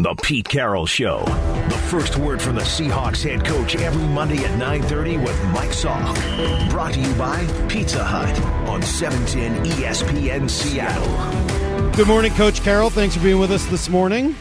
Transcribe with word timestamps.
The 0.00 0.14
Pete 0.22 0.48
Carroll 0.48 0.86
Show. 0.86 1.24
The 1.24 1.76
first 1.90 2.16
word 2.18 2.40
from 2.40 2.54
the 2.54 2.60
Seahawks 2.62 3.20
head 3.28 3.44
coach 3.44 3.74
every 3.74 4.04
Monday 4.04 4.44
at 4.44 4.52
9.30 4.60 5.24
with 5.24 5.44
Mike 5.46 5.70
Salk. 5.70 6.70
Brought 6.70 6.94
to 6.94 7.00
you 7.00 7.12
by 7.14 7.44
Pizza 7.68 8.04
Hut 8.04 8.40
on 8.68 8.80
710 8.80 9.64
ESPN 9.64 10.48
Seattle. 10.48 11.90
Good 11.96 12.06
morning, 12.06 12.30
Coach 12.34 12.62
Carroll. 12.62 12.90
Thanks 12.90 13.16
for 13.16 13.22
being 13.24 13.40
with 13.40 13.50
us 13.50 13.66
this 13.66 13.88
morning. 13.88 14.36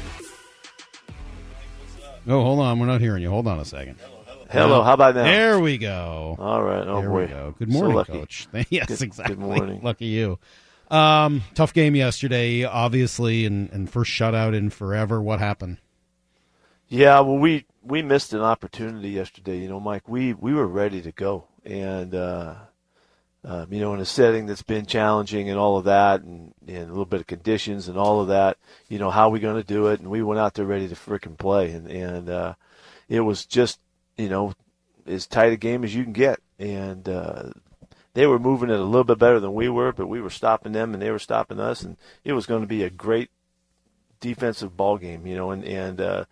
Oh, 2.28 2.44
hold 2.44 2.60
on. 2.60 2.78
We're 2.80 2.86
not 2.86 3.02
hearing 3.02 3.24
you. 3.24 3.32
Hold 3.32 3.48
on 3.48 3.60
a 3.60 3.66
second. 3.66 3.96
Hello, 4.52 4.84
how 4.84 4.94
about 4.94 5.16
now? 5.16 5.24
There 5.24 5.60
we 5.60 5.80
go. 5.80 6.36
All 6.38 6.62
right. 6.62 6.86
Oh 6.88 7.02
there 7.02 7.10
boy. 7.10 7.22
we 7.22 7.28
go. 7.30 7.56
Good 7.58 7.70
morning, 7.70 7.98
so. 8.06 8.14
Coach. 8.14 8.48
yes, 8.70 8.86
Good- 8.90 9.02
exactly. 9.02 9.36
Good 9.36 9.44
morning. 9.44 9.80
Lucky 9.82 10.06
you. 10.06 10.38
Um, 10.90 11.44
tough 11.54 11.74
game 11.74 11.96
yesterday, 11.96 12.64
obviously, 12.64 13.46
and, 13.46 13.70
and 13.72 13.90
first 13.90 14.12
shutout 14.12 14.56
in 14.56 14.70
forever. 14.70 15.22
What 15.22 15.40
happened? 15.40 15.78
Yeah, 16.88 17.20
well, 17.20 17.38
we 17.38 17.66
we 17.84 18.02
missed 18.02 18.34
an 18.34 18.42
opportunity 18.42 19.10
yesterday. 19.10 19.60
You 19.60 19.68
know, 19.68 19.80
Mike, 19.80 20.08
we 20.08 20.34
we 20.34 20.54
were 20.54 20.68
ready 20.68 21.02
to 21.02 21.12
go, 21.12 21.46
and 21.66 22.16
uh, 22.16 22.56
uh, 23.44 23.66
you 23.70 23.80
know, 23.80 23.94
in 23.94 24.00
a 24.00 24.06
setting 24.06 24.46
that's 24.46 24.62
been 24.62 24.86
challenging 24.86 25.50
and 25.50 25.60
all 25.60 25.78
of 25.78 25.86
that, 25.86 26.22
and, 26.22 26.54
and 26.68 26.78
a 26.78 26.88
little 26.88 27.06
bit 27.06 27.22
of 27.22 27.28
conditions 27.28 27.88
and 27.88 27.98
all 27.98 28.22
of 28.22 28.30
that. 28.30 28.58
You 28.90 29.00
know, 29.00 29.10
how 29.10 29.28
are 29.28 29.32
we 29.32 29.40
going 29.40 29.62
to 29.62 29.68
do 29.68 29.88
it? 29.88 30.00
And 30.00 30.10
we 30.10 30.24
went 30.24 30.40
out 30.40 30.54
there 30.54 30.66
ready 30.66 30.88
to 30.88 30.96
freaking 30.96 31.38
play, 31.38 31.72
and 31.72 31.88
and 31.88 32.30
uh, 32.30 32.54
it 33.10 33.22
was 33.22 33.46
just 33.46 33.80
you 34.18 34.30
know 34.30 34.54
as 35.06 35.28
tight 35.28 35.54
a 35.54 35.58
game 35.58 35.84
as 35.84 35.94
you 35.94 36.04
can 36.04 36.14
get, 36.14 36.40
and 36.60 37.08
uh, 37.08 37.50
they 38.18 38.26
were 38.26 38.40
moving 38.40 38.72
it 38.72 38.80
a 38.80 38.84
little 38.84 39.04
bit 39.04 39.20
better 39.20 39.40
than 39.40 39.54
we 39.54 39.70
were, 39.70 39.92
but 39.92 40.08
we 40.08 40.20
were 40.20 40.32
stopping 40.32 40.72
them 40.72 40.96
and 40.96 41.04
they 41.04 41.12
were 41.12 41.20
stopping 41.20 41.60
us, 41.60 41.84
and 41.84 41.98
it 42.24 42.34
was 42.34 42.48
going 42.48 42.62
to 42.62 42.68
be 42.68 42.82
a 42.82 42.90
great 42.90 43.30
defensive 44.20 44.76
ball 44.76 44.98
game, 44.98 45.28
you 45.28 45.36
know, 45.36 45.52
and 45.52 45.64
and 45.64 46.02
uh, 46.02 46.26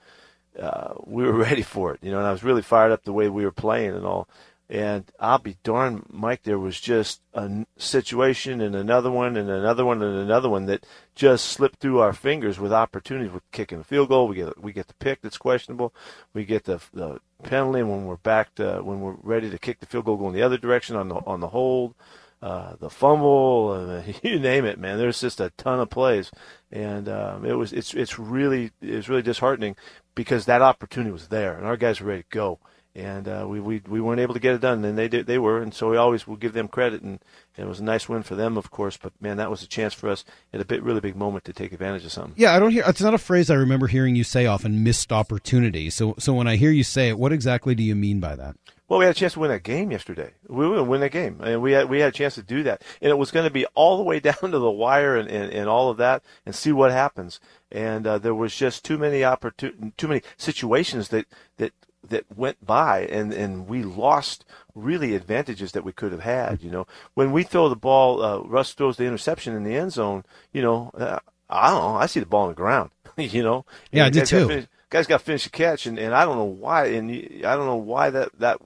uh, 0.60 0.96
we 1.04 1.24
were 1.24 1.32
ready 1.48 1.62
for 1.62 1.94
it, 1.94 2.00
you 2.02 2.10
know, 2.10 2.18
and 2.18 2.26
I 2.26 2.32
was 2.32 2.44
really 2.44 2.64
fired 2.64 2.92
up 2.92 3.04
the 3.04 3.14
way 3.14 3.30
we 3.30 3.46
were 3.46 3.52
playing 3.52 3.92
and 3.92 4.04
all. 4.04 4.28
And 4.68 5.12
I'll 5.20 5.38
be 5.38 5.58
darned, 5.64 6.08
Mike, 6.10 6.42
there 6.42 6.58
was 6.58 6.80
just 6.80 7.22
a 7.36 7.66
situation 7.78 8.62
and 8.62 8.76
another 8.76 9.12
one 9.12 9.38
and 9.38 9.48
another 9.48 9.86
one 9.86 10.02
and 10.02 10.18
another 10.18 10.50
one 10.50 10.66
that 10.66 10.86
just 11.14 11.46
slipped 11.46 11.80
through 11.80 12.00
our 12.00 12.14
fingers 12.14 12.60
with 12.60 12.74
opportunities. 12.74 13.32
With 13.32 13.44
kicking 13.52 13.82
a 13.82 13.84
field 13.84 14.10
goal, 14.10 14.28
we 14.28 14.36
get 14.36 14.60
we 14.60 14.74
get 14.74 14.88
the 14.88 14.96
pick 14.96 15.22
that's 15.22 15.38
questionable, 15.38 15.94
we 16.34 16.46
get 16.46 16.64
the 16.64 16.82
the 16.94 17.20
penalty 17.44 17.84
when 17.84 18.06
we're 18.06 18.16
back 18.16 18.56
to 18.56 18.80
when 18.82 19.02
we're 19.02 19.18
ready 19.22 19.52
to 19.52 19.60
kick 19.60 19.82
the 19.82 19.86
field 19.86 20.06
goal 20.06 20.18
going 20.18 20.34
the 20.34 20.42
other 20.42 20.58
direction 20.58 20.96
on 20.96 21.10
the 21.10 21.16
on 21.16 21.42
the 21.42 21.50
hold, 21.50 21.94
uh, 22.42 22.76
the 22.80 22.90
fumble, 22.90 24.04
uh, 24.08 24.12
you 24.24 24.40
name 24.40 24.66
it, 24.66 24.80
man. 24.80 24.98
There's 24.98 25.22
just 25.22 25.40
a 25.40 25.52
ton 25.58 25.80
of 25.80 25.92
plays, 25.92 26.32
and 26.72 27.08
um, 27.08 27.46
it 27.46 27.54
was 27.54 27.72
it's 27.72 27.94
it's 27.94 28.18
really 28.18 28.72
it's 28.82 29.10
really 29.10 29.22
disheartening 29.22 29.76
because 30.16 30.46
that 30.46 30.64
opportunity 30.64 31.12
was 31.12 31.28
there 31.28 31.56
and 31.56 31.68
our 31.68 31.78
guys 31.78 32.00
were 32.02 32.08
ready 32.08 32.24
to 32.24 32.30
go 32.30 32.58
and 32.96 33.28
uh, 33.28 33.46
we, 33.48 33.60
we 33.60 33.82
we 33.88 34.00
weren't 34.00 34.22
able 34.22 34.34
to 34.34 34.40
get 34.40 34.56
it 34.56 34.62
done, 34.62 34.86
and 34.86 34.98
they 34.98 35.10
did, 35.10 35.28
they 35.28 35.38
were, 35.38 35.62
and 35.62 35.74
so 35.74 35.90
we 35.90 35.98
always 35.98 36.26
will 36.26 36.38
give 36.38 36.54
them 36.54 36.70
credit, 36.70 37.02
and, 37.02 37.20
and 37.58 37.66
it 37.66 37.68
was 37.68 37.82
a 37.82 37.84
nice 37.84 38.08
win 38.08 38.24
for 38.24 38.36
them, 38.36 38.58
of 38.58 38.72
course. 38.72 38.96
But 38.96 39.12
man, 39.22 39.36
that 39.38 39.50
was 39.50 39.62
a 39.62 39.68
chance 39.68 39.94
for 39.94 40.10
us 40.10 40.24
at 40.54 40.62
a 40.62 40.66
bit 40.66 40.82
really 40.82 41.02
big 41.02 41.18
moment 41.18 41.44
to 41.46 41.54
take 41.54 41.74
advantage 41.74 42.06
of 42.06 42.14
something. 42.14 42.34
Yeah, 42.38 42.56
I 42.56 42.60
don't 42.60 42.72
hear. 42.72 42.86
It's 42.88 43.02
not 43.02 43.14
a 43.14 43.20
phrase 43.20 43.50
I 43.50 43.56
remember 43.56 43.88
hearing 43.88 44.16
you 44.16 44.24
say 44.24 44.46
often. 44.46 44.84
Missed 44.84 45.12
opportunity. 45.12 45.90
So, 45.90 46.16
so 46.18 46.34
when 46.34 46.48
I 46.48 46.56
hear 46.56 46.72
you 46.72 46.84
say 46.84 47.10
it, 47.10 47.20
what 47.20 47.34
exactly 47.34 47.76
do 47.76 47.84
you 47.84 47.96
mean 47.96 48.22
by 48.22 48.36
that? 48.36 48.56
Well, 48.88 49.00
we 49.00 49.06
had 49.06 49.16
a 49.16 49.20
chance 49.20 49.34
to 49.34 49.40
win 49.40 49.50
that 49.50 49.64
game 49.64 49.92
yesterday. 49.92 50.34
We 50.48 50.58
were 50.58 50.76
going 50.76 50.86
to 50.86 50.90
win 50.90 51.02
that 51.02 51.12
game, 51.12 51.42
and 51.42 51.62
we 51.62 51.72
had 51.72 51.90
we 51.90 52.00
had 52.00 52.10
a 52.10 52.18
chance 52.18 52.36
to 52.36 52.44
do 52.44 52.64
that, 52.64 52.84
and 53.02 53.10
it 53.10 53.18
was 53.18 53.32
going 53.32 53.46
to 53.46 53.52
be 53.52 53.66
all 53.74 53.98
the 53.98 54.04
way 54.04 54.20
down 54.22 54.36
to 54.40 54.60
the 54.60 54.72
wire 54.72 55.18
and, 55.18 55.30
and, 55.30 55.52
and 55.52 55.68
all 55.68 55.90
of 55.90 55.98
that, 55.98 56.24
and 56.46 56.54
see 56.56 56.72
what 56.72 56.92
happens. 56.92 57.40
And 57.72 58.06
uh, 58.06 58.20
there 58.20 58.36
was 58.36 58.56
just 58.56 58.86
too 58.86 58.98
many 58.98 59.22
opportun- 59.22 59.98
too 59.98 60.08
many 60.08 60.22
situations 60.38 61.10
that 61.10 61.26
that 61.58 61.74
that 62.10 62.26
went 62.36 62.66
by 62.66 63.02
and, 63.08 63.34
and 63.34 63.68
we 63.68 63.84
lost 63.84 64.46
really 64.74 65.16
advantages 65.16 65.72
that 65.74 65.84
we 65.84 65.92
could 65.92 66.12
have 66.12 66.22
had. 66.22 66.62
You 66.64 66.72
know, 66.72 66.88
when 67.14 67.32
we 67.32 67.44
throw 67.44 67.70
the 67.70 67.76
ball, 67.76 68.22
uh, 68.22 68.40
Russ 68.40 68.74
throws 68.74 68.98
the 68.98 69.06
interception 69.06 69.56
in 69.56 69.64
the 69.64 69.76
end 69.76 69.94
zone. 69.94 70.24
You 70.54 70.62
know, 70.62 70.92
uh, 70.98 71.20
I 71.50 71.70
don't 71.70 71.82
know. 71.82 71.96
I 71.98 72.06
see 72.08 72.20
the 72.20 72.26
ball 72.26 72.44
on 72.44 72.50
the 72.50 72.56
ground. 72.56 72.90
you 73.18 73.44
know, 73.44 73.66
Yeah, 73.92 74.04
I 74.04 74.06
And 74.08 74.14
did 74.14 74.20
guys 74.22 74.32
got 74.32 74.40
too. 74.40 74.48
finish- 74.48 74.68
Guys 74.92 75.08
got 75.08 75.18
to 75.18 75.26
finish 75.26 75.44
the 75.46 75.50
catch, 75.50 75.88
and, 75.88 75.98
and 75.98 76.14
I 76.14 76.26
don't 76.26 76.38
know 76.38 76.44
why, 76.46 76.86
and 76.86 77.10
I 77.46 77.56
don't 77.56 77.66
know 77.66 77.76
why 77.76 78.12
that 78.12 78.30
that 78.40 78.60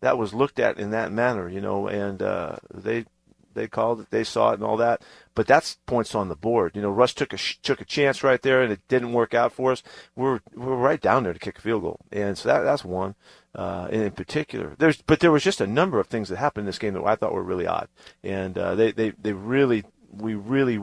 that 0.00 0.18
was 0.18 0.34
looked 0.34 0.58
at 0.60 0.78
in 0.78 0.90
that 0.90 1.10
manner. 1.10 1.48
You 1.48 1.60
know, 1.62 1.88
and 1.88 2.20
uh, 2.22 2.56
they 2.72 3.06
they 3.54 3.68
called 3.68 4.00
it, 4.00 4.10
they 4.10 4.24
saw 4.24 4.50
it, 4.50 4.54
and 4.54 4.64
all 4.64 4.76
that. 4.76 5.02
But 5.34 5.46
that's 5.46 5.78
points 5.86 6.14
on 6.14 6.28
the 6.28 6.36
board. 6.36 6.72
You 6.74 6.82
know, 6.82 6.90
Russ 6.90 7.14
took 7.14 7.32
a 7.32 7.38
took 7.62 7.80
a 7.80 7.84
chance 7.84 8.22
right 8.22 8.40
there, 8.42 8.62
and 8.62 8.72
it 8.72 8.80
didn't 8.88 9.12
work 9.12 9.34
out 9.34 9.52
for 9.52 9.72
us. 9.72 9.82
We're 10.16 10.40
we're 10.54 10.76
right 10.76 11.00
down 11.00 11.24
there 11.24 11.32
to 11.32 11.38
kick 11.38 11.58
a 11.58 11.60
field 11.60 11.82
goal, 11.82 12.00
and 12.10 12.36
so 12.36 12.48
that 12.48 12.62
that's 12.62 12.84
one. 12.84 13.14
Uh, 13.54 13.88
and 13.92 14.02
in 14.02 14.12
particular, 14.12 14.74
there's 14.78 15.02
but 15.02 15.20
there 15.20 15.32
was 15.32 15.44
just 15.44 15.60
a 15.60 15.66
number 15.66 16.00
of 16.00 16.06
things 16.06 16.28
that 16.28 16.36
happened 16.36 16.62
in 16.62 16.66
this 16.66 16.78
game 16.78 16.94
that 16.94 17.04
I 17.04 17.16
thought 17.16 17.34
were 17.34 17.42
really 17.42 17.66
odd, 17.66 17.88
and 18.22 18.56
uh, 18.56 18.74
they 18.74 18.92
they 18.92 19.10
they 19.10 19.32
really 19.32 19.84
we 20.10 20.34
really 20.34 20.80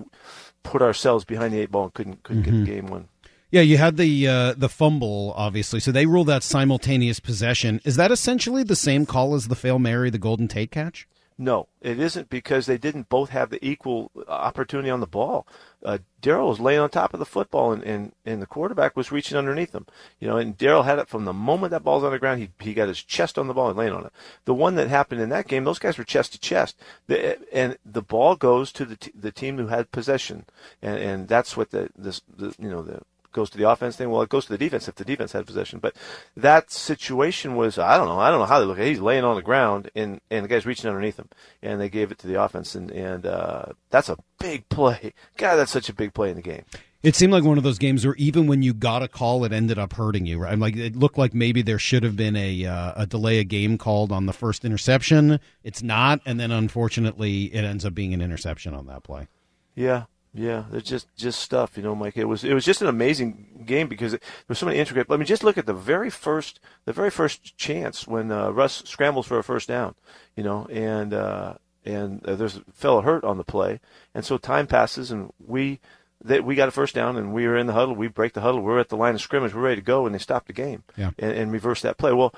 put 0.63 0.81
ourselves 0.81 1.25
behind 1.25 1.53
the 1.53 1.59
eight 1.59 1.72
ball 1.72 1.85
and 1.85 1.94
couldn't 1.94 2.24
couldn't 2.24 2.44
get 2.44 2.52
the 2.52 2.66
game 2.66 2.88
won. 2.88 3.08
Yeah, 3.52 3.62
you 3.62 3.78
had 3.78 3.97
the 3.97 4.28
uh, 4.28 4.53
the 4.56 4.69
fumble, 4.69 5.34
obviously. 5.35 5.79
So 5.79 5.91
they 5.91 6.06
ruled 6.06 6.28
that 6.28 6.44
simultaneous 6.44 7.19
possession. 7.19 7.81
Is 7.84 7.96
that 7.96 8.12
essentially 8.12 8.63
the 8.63 8.75
same 8.75 9.08
call 9.08 9.34
as 9.34 9.47
the 9.47 9.56
fail 9.56 9.79
Mary, 9.79 10.12
the 10.12 10.19
Golden 10.19 10.47
Tate 10.47 10.69
catch? 10.69 11.08
No, 11.41 11.69
it 11.79 12.01
isn't 12.01 12.29
because 12.29 12.66
they 12.66 12.77
didn't 12.77 13.07
both 13.07 13.29
have 13.29 13.50
the 13.50 13.66
equal 13.66 14.11
opportunity 14.27 14.89
on 14.89 15.00
the 15.00 15.07
ball. 15.07 15.47
Uh, 15.81 16.00
Darrell 16.19 16.50
was 16.50 16.59
laying 16.59 16.81
on 16.81 16.89
top 16.89 17.13
of 17.13 17.19
the 17.22 17.25
football, 17.25 17.72
and, 17.72 17.81
and, 17.81 18.11
and 18.25 18.41
the 18.41 18.45
quarterback 18.45 18.97
was 18.97 19.09
reaching 19.09 19.38
underneath 19.38 19.73
him. 19.73 19.85
You 20.19 20.28
know, 20.28 20.35
and 20.35 20.57
Darrell 20.57 20.83
had 20.83 20.99
it 20.99 21.07
from 21.07 21.23
the 21.23 21.31
moment 21.31 21.72
that 21.72 21.85
ball's 21.85 22.03
on 22.03 22.11
the 22.11 22.19
ground. 22.19 22.41
He 22.41 22.49
he 22.59 22.73
got 22.73 22.89
his 22.89 23.01
chest 23.01 23.39
on 23.39 23.47
the 23.47 23.53
ball 23.53 23.69
and 23.69 23.78
laying 23.78 23.94
on 23.94 24.05
it. 24.05 24.11
The 24.44 24.53
one 24.53 24.75
that 24.75 24.89
happened 24.89 25.22
in 25.22 25.29
that 25.29 25.47
game, 25.47 25.63
those 25.63 25.79
guys 25.79 25.97
were 25.97 26.03
chest 26.03 26.33
to 26.33 26.39
chest, 26.39 26.78
and 27.07 27.78
the 27.85 28.01
ball 28.01 28.35
goes 28.35 28.73
to 28.73 28.83
the 28.83 28.97
t- 28.97 29.13
the 29.16 29.31
team 29.31 29.57
who 29.57 29.67
had 29.67 29.94
possession, 29.94 30.45
and 30.81 30.97
and 30.97 31.28
that's 31.29 31.55
what 31.55 31.72
the 31.72 31.89
this 31.97 32.22
the, 32.28 32.53
you 32.59 32.69
know 32.69 32.81
the 32.81 32.99
goes 33.31 33.50
to 33.51 33.57
the 33.57 33.69
offense 33.69 33.95
thing. 33.95 34.09
Well, 34.09 34.22
it 34.22 34.29
goes 34.29 34.45
to 34.45 34.51
the 34.51 34.57
defense 34.57 34.88
if 34.88 34.95
the 34.95 35.06
defense 35.06 35.31
had 35.31 35.45
possession. 35.45 35.79
But 35.79 35.95
that 36.35 36.72
situation 36.72 37.56
was 37.56 37.78
I 37.78 37.97
don't 37.97 38.07
know. 38.07 38.19
I 38.19 38.29
don't 38.29 38.40
know 38.40 38.45
how 38.45 38.59
they 38.59 38.66
look 38.66 38.79
at 38.79 38.85
it. 38.85 38.90
He's 38.90 39.00
laying 39.00 39.23
on 39.23 39.35
the 39.35 39.41
ground 39.41 39.90
and 39.95 40.22
and 40.29 40.44
the 40.44 40.50
guy's 40.50 40.66
reaching 40.66 40.90
underneath 40.90 41.17
him, 41.17 41.29
and 41.62 41.79
they 41.79 41.90
gave 41.90 42.12
it 42.12 42.19
to 42.19 42.28
the 42.28 42.41
offense, 42.41 42.75
and 42.75 42.91
and 42.91 43.25
uh, 43.25 43.66
that's 43.90 44.09
a 44.09 44.17
big 44.40 44.67
play. 44.69 45.13
God, 45.38 45.56
that's 45.56 45.72
such 45.72 45.90
a 45.90 45.94
big 45.94 46.13
play 46.13 46.29
in 46.29 46.35
the 46.35 46.41
game. 46.41 46.63
It 47.01 47.16
seemed 47.16 47.31
like 47.31 47.45
one 47.45 47.57
of 47.57 47.63
those 47.63 47.78
games 47.78 48.06
where 48.06 48.16
even 48.16 48.45
when 48.47 48.62
you 48.62 48.73
got 48.73 49.01
a 49.03 49.07
call, 49.07 49.46
it 49.46 49.53
ended 49.53 49.79
up 49.79 49.94
hurting 49.94 50.25
you. 50.25 50.38
Right? 50.38 50.57
Like 50.59 50.75
it 50.75 50.97
looked 50.97 51.17
like 51.17 51.34
maybe 51.34 51.61
there 51.61 51.79
should 51.79 52.03
have 52.03 52.17
been 52.17 52.35
a 52.35 52.66
uh, 52.66 52.94
a 52.97 53.06
delay 53.06 53.40
of 53.40 53.47
game 53.47 53.78
called 53.78 54.11
on 54.11 54.25
the 54.25 54.34
first 54.34 54.66
interception. 54.66 55.40
It's 55.63 55.81
not, 55.81 56.19
and 56.25 56.40
then 56.40 56.51
unfortunately, 56.51 57.46
it 57.53 57.63
ends 57.63 57.85
up 57.85 57.94
being 57.94 58.13
an 58.13 58.22
interception 58.22 58.73
on 58.73 58.88
that 58.88 59.03
play. 59.03 59.28
Yeah, 59.75 60.06
yeah, 60.39 60.63
it's 60.72 60.89
just 60.89 61.13
just 61.17 61.41
stuff, 61.41 61.75
you 61.75 61.83
know, 61.83 61.94
Mike. 61.94 62.16
It 62.16 62.23
was 62.23 62.45
it 62.45 62.53
was 62.53 62.63
just 62.63 62.81
an 62.81 62.88
amazing 62.88 63.63
game 63.66 63.89
because 63.89 64.13
it, 64.13 64.22
there 64.22 64.45
was 64.47 64.57
so 64.57 64.66
many 64.66 64.79
intricate. 64.79 65.07
I 65.09 65.17
mean, 65.17 65.25
just 65.25 65.44
look 65.44 65.57
at 65.57 65.66
the 65.66 65.73
very 65.73 66.09
first 66.09 66.61
the 66.85 66.94
very 66.94 67.09
first 67.09 67.57
chance 67.57 68.07
when 68.07 68.31
uh, 68.31 68.49
Russ 68.51 68.81
scrambles 68.85 69.28
for 69.28 69.38
a 69.38 69.44
first 69.44 69.67
down, 69.67 69.95
you 70.38 70.44
know, 70.44 70.66
and 70.67 71.13
uh, 71.13 71.55
and 71.83 72.25
uh, 72.25 72.35
there's 72.35 72.55
a 72.55 72.63
fellow 72.72 73.01
hurt 73.01 73.25
on 73.25 73.35
the 73.38 73.44
play, 73.44 73.81
and 74.16 74.23
so 74.23 74.38
time 74.38 74.66
passes 74.66 75.11
and 75.11 75.31
we. 75.45 75.81
That 76.25 76.44
we 76.44 76.56
got 76.56 76.68
a 76.68 76.72
first 76.72 76.94
down 76.96 77.16
and 77.16 77.34
we 77.34 77.47
were 77.47 77.56
in 77.56 77.66
the 77.68 77.72
huddle. 77.74 77.96
We 77.96 78.09
break 78.09 78.34
the 78.34 78.41
huddle. 78.41 78.59
We're 78.59 78.80
at 78.80 78.90
the 78.90 78.97
line 78.97 79.16
of 79.16 79.22
scrimmage. 79.22 79.53
We're 79.53 79.62
ready 79.62 79.78
to 79.80 79.85
go, 79.85 80.06
and 80.06 80.13
they 80.13 80.19
stop 80.19 80.47
the 80.47 80.53
game 80.53 80.84
Yeah. 80.97 81.12
and, 81.18 81.31
and 81.31 81.52
reverse 81.52 81.81
that 81.84 81.97
play. 81.97 82.12
Well, 82.12 82.34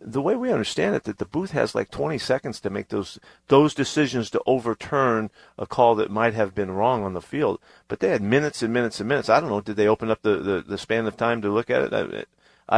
the 0.00 0.22
way 0.22 0.34
we 0.36 0.50
understand 0.50 0.94
it, 0.94 1.04
that 1.04 1.18
the 1.18 1.26
booth 1.26 1.50
has 1.50 1.74
like 1.74 1.90
20 1.90 2.16
seconds 2.16 2.60
to 2.60 2.70
make 2.70 2.88
those 2.88 3.18
those 3.48 3.74
decisions 3.74 4.30
to 4.30 4.40
overturn 4.46 5.30
a 5.58 5.66
call 5.66 5.94
that 5.96 6.10
might 6.10 6.32
have 6.32 6.54
been 6.54 6.70
wrong 6.70 7.04
on 7.04 7.12
the 7.12 7.20
field. 7.20 7.60
But 7.88 8.00
they 8.00 8.08
had 8.08 8.22
minutes 8.22 8.62
and 8.62 8.72
minutes 8.72 9.00
and 9.00 9.08
minutes. 9.08 9.28
I 9.28 9.38
don't 9.40 9.50
know. 9.50 9.60
Did 9.60 9.76
they 9.76 9.86
open 9.86 10.10
up 10.10 10.22
the, 10.22 10.36
the, 10.38 10.64
the 10.66 10.78
span 10.78 11.06
of 11.06 11.18
time 11.18 11.42
to 11.42 11.50
look 11.52 11.68
at 11.68 11.82
it? 11.82 11.92
I, 11.92 12.24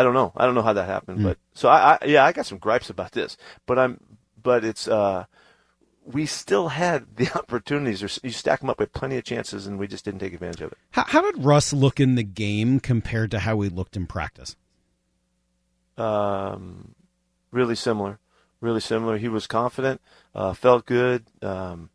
I 0.01 0.03
don't 0.03 0.13
know. 0.15 0.33
I 0.37 0.45
don't 0.45 0.57
know 0.57 0.63
how 0.63 0.73
that 0.73 0.87
happened. 0.87 1.23
But 1.23 1.39
so 1.55 1.69
I, 1.69 1.99
I 2.03 2.05
yeah, 2.05 2.25
I 2.25 2.33
got 2.33 2.47
some 2.47 2.59
gripes 2.59 2.91
about 2.91 3.13
this. 3.13 3.37
But 3.65 3.79
I'm 3.79 4.01
but 4.43 4.65
it's 4.65 4.89
uh 4.89 5.27
we 6.11 6.27
still 6.27 6.69
had 6.69 7.17
the 7.17 7.31
opportunities. 7.39 8.21
You 8.23 8.31
stack 8.31 8.61
them 8.61 8.71
up 8.71 8.79
with 8.79 8.93
plenty 8.93 9.17
of 9.17 9.25
chances, 9.25 9.67
and 9.67 9.79
we 9.79 9.87
just 9.87 10.05
didn't 10.05 10.21
take 10.21 10.33
advantage 10.33 10.63
of 10.63 10.73
it. 10.73 10.79
How, 10.93 11.05
how 11.05 11.23
did 11.23 11.45
Russ 11.45 11.73
look 11.73 12.01
in 12.01 12.15
the 12.15 12.23
game 12.23 12.81
compared 12.81 13.31
to 13.33 13.41
how 13.41 13.61
he 13.61 13.69
looked 13.69 13.97
in 13.97 14.07
practice? 14.07 14.57
um, 15.99 16.95
really 17.51 17.75
similar, 17.75 18.19
really 18.61 18.81
similar. 18.81 19.19
He 19.19 19.29
was 19.29 19.47
confident, 19.47 20.01
uh, 20.35 20.55
felt 20.55 20.87
good. 20.87 21.25
Um, 21.43 21.91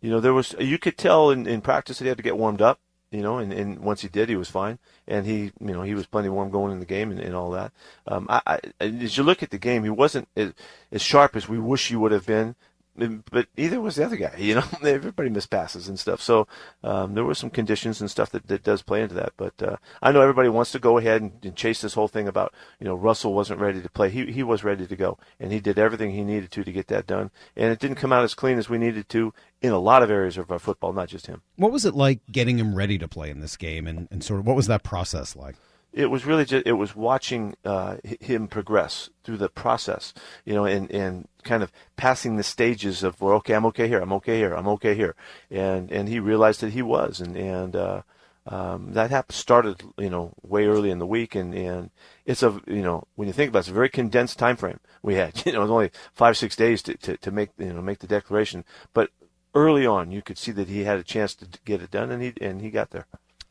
you 0.00 0.10
know, 0.10 0.20
there 0.20 0.34
was 0.34 0.54
you 0.58 0.78
could 0.78 0.98
tell 0.98 1.30
in, 1.30 1.46
in 1.46 1.60
practice 1.60 1.98
that 1.98 2.04
he 2.04 2.08
had 2.08 2.18
to 2.18 2.24
get 2.24 2.36
warmed 2.36 2.60
up. 2.60 2.80
You 3.10 3.20
know, 3.20 3.36
and, 3.36 3.52
and 3.52 3.80
once 3.80 4.00
he 4.00 4.08
did, 4.08 4.30
he 4.30 4.36
was 4.36 4.48
fine, 4.48 4.78
and 5.06 5.26
he, 5.26 5.52
you 5.60 5.74
know, 5.74 5.82
he 5.82 5.94
was 5.94 6.06
plenty 6.06 6.30
warm 6.30 6.50
going 6.50 6.72
in 6.72 6.80
the 6.80 6.86
game 6.86 7.10
and, 7.10 7.20
and 7.20 7.34
all 7.34 7.50
that. 7.50 7.70
Um, 8.06 8.26
I, 8.30 8.40
I, 8.46 8.60
as 8.80 9.18
you 9.18 9.22
look 9.22 9.42
at 9.42 9.50
the 9.50 9.58
game, 9.58 9.84
he 9.84 9.90
wasn't 9.90 10.28
as, 10.34 10.54
as 10.90 11.02
sharp 11.02 11.36
as 11.36 11.46
we 11.46 11.58
wish 11.58 11.88
he 11.88 11.96
would 11.96 12.12
have 12.12 12.24
been. 12.24 12.54
But 12.94 13.46
either 13.56 13.80
was 13.80 13.96
the 13.96 14.04
other 14.04 14.16
guy. 14.16 14.34
You 14.36 14.56
know, 14.56 14.64
everybody 14.84 15.30
missed 15.30 15.50
passes 15.50 15.88
and 15.88 15.98
stuff. 15.98 16.20
So 16.20 16.46
um, 16.84 17.14
there 17.14 17.24
were 17.24 17.34
some 17.34 17.50
conditions 17.50 18.00
and 18.00 18.10
stuff 18.10 18.30
that, 18.30 18.48
that 18.48 18.62
does 18.62 18.82
play 18.82 19.02
into 19.02 19.14
that. 19.14 19.32
But 19.36 19.62
uh, 19.62 19.76
I 20.02 20.12
know 20.12 20.20
everybody 20.20 20.48
wants 20.48 20.72
to 20.72 20.78
go 20.78 20.98
ahead 20.98 21.22
and, 21.22 21.32
and 21.42 21.56
chase 21.56 21.80
this 21.80 21.94
whole 21.94 22.08
thing 22.08 22.28
about 22.28 22.52
you 22.78 22.84
know 22.86 22.94
Russell 22.94 23.34
wasn't 23.34 23.60
ready 23.60 23.80
to 23.80 23.88
play. 23.88 24.10
He 24.10 24.30
he 24.30 24.42
was 24.42 24.64
ready 24.64 24.86
to 24.86 24.96
go, 24.96 25.18
and 25.40 25.52
he 25.52 25.60
did 25.60 25.78
everything 25.78 26.12
he 26.12 26.24
needed 26.24 26.50
to 26.52 26.64
to 26.64 26.72
get 26.72 26.88
that 26.88 27.06
done. 27.06 27.30
And 27.56 27.72
it 27.72 27.78
didn't 27.78 27.96
come 27.96 28.12
out 28.12 28.24
as 28.24 28.34
clean 28.34 28.58
as 28.58 28.68
we 28.68 28.78
needed 28.78 29.08
to 29.10 29.32
in 29.62 29.72
a 29.72 29.78
lot 29.78 30.02
of 30.02 30.10
areas 30.10 30.36
of 30.36 30.50
our 30.50 30.58
football, 30.58 30.92
not 30.92 31.08
just 31.08 31.26
him. 31.26 31.42
What 31.56 31.72
was 31.72 31.84
it 31.84 31.94
like 31.94 32.20
getting 32.30 32.58
him 32.58 32.74
ready 32.74 32.98
to 32.98 33.08
play 33.08 33.30
in 33.30 33.40
this 33.40 33.56
game, 33.56 33.86
and, 33.86 34.08
and 34.10 34.22
sort 34.22 34.40
of 34.40 34.46
what 34.46 34.56
was 34.56 34.66
that 34.66 34.82
process 34.82 35.34
like? 35.34 35.56
It 35.92 36.06
was 36.06 36.24
really 36.24 36.44
just 36.44 36.66
it 36.66 36.72
was 36.72 36.96
watching 36.96 37.54
uh, 37.64 37.96
him 38.20 38.48
progress 38.48 39.10
through 39.24 39.36
the 39.36 39.48
process, 39.48 40.14
you 40.44 40.54
know, 40.54 40.64
and 40.64 40.90
and 40.90 41.28
kind 41.42 41.62
of 41.62 41.72
passing 41.96 42.36
the 42.36 42.42
stages 42.42 43.02
of 43.02 43.20
well, 43.20 43.34
okay, 43.34 43.54
I'm 43.54 43.66
okay 43.66 43.88
here, 43.88 44.00
I'm 44.00 44.12
okay 44.14 44.38
here, 44.38 44.54
I'm 44.54 44.68
okay 44.68 44.94
here, 44.94 45.14
and 45.50 45.90
and 45.90 46.08
he 46.08 46.18
realized 46.18 46.60
that 46.60 46.72
he 46.72 46.82
was, 46.82 47.20
and 47.20 47.36
and 47.36 47.76
uh, 47.76 48.02
um, 48.46 48.92
that 48.92 49.10
happened 49.10 49.36
started 49.36 49.82
you 49.98 50.10
know 50.10 50.32
way 50.42 50.66
early 50.66 50.90
in 50.90 50.98
the 50.98 51.06
week, 51.06 51.34
and 51.34 51.54
and 51.54 51.90
it's 52.24 52.42
a 52.42 52.60
you 52.66 52.82
know 52.82 53.04
when 53.14 53.28
you 53.28 53.34
think 53.34 53.50
about 53.50 53.60
it, 53.60 53.60
it's 53.60 53.68
a 53.68 53.72
very 53.72 53.90
condensed 53.90 54.38
time 54.38 54.56
frame 54.56 54.80
we 55.02 55.14
had, 55.14 55.42
you 55.46 55.52
know, 55.52 55.58
it 55.58 55.62
was 55.62 55.70
only 55.70 55.90
five 56.14 56.36
six 56.36 56.56
days 56.56 56.82
to, 56.82 56.96
to, 56.98 57.16
to 57.18 57.30
make 57.30 57.50
you 57.58 57.72
know 57.72 57.82
make 57.82 57.98
the 57.98 58.06
declaration, 58.06 58.64
but 58.94 59.10
early 59.54 59.84
on 59.84 60.10
you 60.10 60.22
could 60.22 60.38
see 60.38 60.52
that 60.52 60.68
he 60.68 60.84
had 60.84 60.98
a 60.98 61.04
chance 61.04 61.34
to 61.34 61.46
get 61.64 61.82
it 61.82 61.90
done, 61.90 62.10
and 62.10 62.22
he 62.22 62.32
and 62.40 62.60
he 62.60 62.70
got 62.70 62.90
there. 62.90 63.06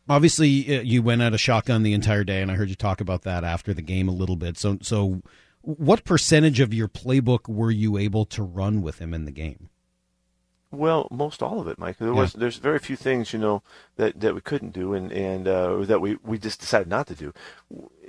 Obviously, 0.09 0.77
uh, 0.77 0.81
you 0.81 1.01
went 1.01 1.21
out 1.21 1.33
a 1.33 1.38
shotgun 1.38 1.83
the 1.83 1.94
entire 1.94 2.24
day, 2.24 2.42
and 2.42 2.51
I 2.51 2.56
heard 2.56 2.69
you 2.69 2.75
talk 2.75 3.01
about 3.01 3.21
that 3.24 3.44
after 3.44 3.74
the 3.74 3.81
game 3.81 4.07
a 4.07 4.13
little 4.13 4.36
bit. 4.36 4.57
So, 4.57 4.77
so 4.81 5.21
what 5.62 6.03
percentage 6.03 6.59
of 6.59 6.74
your 6.74 6.88
playbook 6.88 7.48
were 7.48 7.71
you 7.71 7.98
able 7.98 8.25
to 8.25 8.44
run 8.44 8.81
with 8.81 9.00
him 9.00 9.13
in 9.13 9.25
the 9.25 9.31
game? 9.31 9.69
Well, 10.71 11.09
most 11.12 11.44
all 11.44 11.59
of 11.59 11.68
it, 11.68 11.77
Mike. 11.77 11.98
There 11.98 12.13
was 12.13 12.31
there's 12.31 12.56
very 12.56 12.80
few 12.80 12.95
things 12.95 13.33
you 13.33 13.39
know 13.39 13.62
that, 13.98 14.21
that 14.21 14.33
we 14.33 14.39
couldn't 14.39 14.71
do, 14.71 14.94
and 14.94 15.12
and 15.12 15.45
uh, 15.45 15.80
that 15.80 16.00
we, 16.00 16.18
we 16.24 16.38
just 16.38 16.62
decided 16.62 16.88
not 16.88 17.07
to 17.07 17.15
do. 17.15 17.33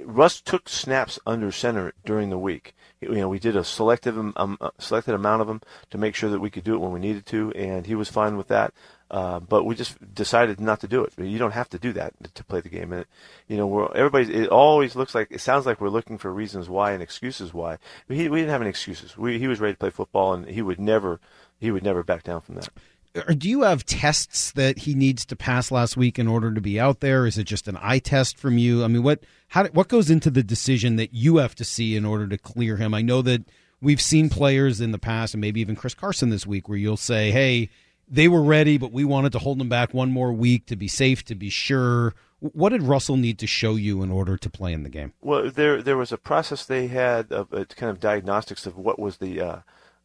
Russ 0.05 0.41
took 0.41 0.69
snaps 0.69 1.19
under 1.27 1.51
center 1.51 1.93
during 2.05 2.31
the 2.31 2.39
week. 2.39 2.75
You 3.03 3.17
know, 3.17 3.29
we 3.29 3.39
did 3.39 3.57
a 3.57 3.65
selective 3.65 4.17
um, 4.37 4.59
selected 4.79 5.15
amount 5.15 5.43
of 5.43 5.49
them 5.49 5.61
to 5.91 5.99
make 5.99 6.15
sure 6.15 6.31
that 6.31 6.41
we 6.41 6.51
could 6.51 6.65
do 6.65 6.75
it 6.75 6.79
when 6.79 6.93
we 6.93 7.01
needed 7.01 7.27
to, 7.27 7.53
and 7.53 7.87
he 7.87 7.95
was 7.95 8.09
fine 8.09 8.37
with 8.37 8.49
that. 8.49 8.73
Uh, 9.11 9.41
but 9.41 9.65
we 9.65 9.75
just 9.75 10.15
decided 10.15 10.59
not 10.59 10.81
to 10.81 10.89
do 10.89 11.05
it. 11.05 11.13
You 11.19 11.39
don't 11.39 11.53
have 11.53 11.69
to 11.71 11.79
do 11.79 11.93
that 11.93 12.15
to 12.35 12.45
play 12.45 12.61
the 12.61 12.71
game. 12.71 12.93
And 12.93 13.05
you 13.47 13.59
know, 13.59 13.67
we're, 13.67 13.95
everybody. 13.95 14.33
It 14.33 14.49
always 14.49 14.97
looks 14.97 15.15
like 15.15 15.29
it 15.31 15.41
sounds 15.41 15.67
like 15.67 15.81
we're 15.81 15.91
looking 15.91 16.17
for 16.17 16.33
reasons 16.33 16.69
why 16.69 16.93
and 16.93 17.03
excuses 17.03 17.53
why. 17.53 17.77
He, 18.09 18.29
we 18.29 18.39
didn't 18.39 18.53
have 18.53 18.63
any 18.63 18.71
excuses. 18.71 19.17
We, 19.17 19.39
he 19.39 19.49
was 19.49 19.61
ready 19.61 19.75
to 19.75 19.79
play 19.79 19.91
football, 19.91 20.33
and 20.33 20.47
he 20.47 20.63
would 20.63 20.81
never 20.81 21.21
he 21.61 21.71
would 21.71 21.85
never 21.85 22.03
back 22.03 22.23
down 22.23 22.41
from 22.41 22.55
that. 22.57 22.71
Or 23.15 23.35
do 23.35 23.49
you 23.49 23.63
have 23.63 23.85
tests 23.85 24.53
that 24.53 24.79
he 24.79 24.95
needs 24.95 25.27
to 25.27 25.37
pass 25.37 25.71
last 25.71 25.97
week 25.97 26.19
in 26.19 26.27
order 26.27 26.53
to 26.53 26.61
be 26.61 26.81
out 26.81 27.01
there? 27.01 27.27
Is 27.27 27.37
it 27.37 27.45
just 27.45 27.69
an 27.69 27.79
eye 27.81 27.99
test 27.99 28.39
from 28.39 28.57
you? 28.57 28.85
I 28.85 28.89
mean, 28.89 29.03
what 29.03 29.25
how 29.49 29.67
what 29.69 29.89
goes 29.89 30.11
into 30.11 30.31
the 30.31 30.43
decision 30.43 30.97
that 30.97 31.13
you 31.13 31.37
have 31.37 31.55
to 31.57 31.65
see 31.65 31.95
in 31.95 32.07
order 32.07 32.27
to 32.27 32.39
clear 32.39 32.77
him? 32.77 32.95
I 32.95 33.03
know 33.03 33.21
that 33.23 33.43
we've 33.83 34.01
seen 34.01 34.31
players 34.31 34.81
in 34.81 34.93
the 34.93 34.99
past, 34.99 35.35
and 35.35 35.41
maybe 35.41 35.61
even 35.61 35.77
Chris 35.77 35.95
Carson 35.95 36.31
this 36.31 36.47
week, 36.47 36.69
where 36.69 36.79
you'll 36.79 36.97
say, 36.97 37.31
"Hey." 37.31 37.71
they 38.13 38.29
were 38.29 38.43
ready, 38.43 38.77
but 38.77 38.93
we 38.93 39.05
wanted 39.05 39.33
to 39.33 39.39
hold 39.39 39.59
them 39.59 39.71
back 39.71 39.95
one 39.95 40.11
more 40.11 40.33
week 40.33 40.67
to 40.67 40.77
be 40.77 40.87
safe, 40.87 41.25
to 41.25 41.35
be 41.35 41.49
sure. 41.49 42.15
What 42.41 42.71
did 42.71 42.83
Russell 42.83 43.17
need 43.17 43.39
to 43.39 43.47
show 43.47 43.77
you 43.77 44.03
in 44.03 44.11
order 44.11 44.37
to 44.37 44.51
play 44.51 44.73
in 44.73 44.83
the 44.83 44.91
game? 44.91 45.15
Well, 45.23 45.51
there 45.51 45.81
there 45.81 45.97
was 45.97 46.13
a 46.13 46.19
process 46.19 46.65
they 46.67 46.89
had 46.89 47.33
of 47.33 47.53
uh, 47.55 47.65
kind 47.65 47.91
of 47.91 48.01
diagnostics 48.01 48.67
of 48.67 48.77
what 48.77 48.99
was 48.99 49.17
the 49.17 49.41
uh, 49.41 49.59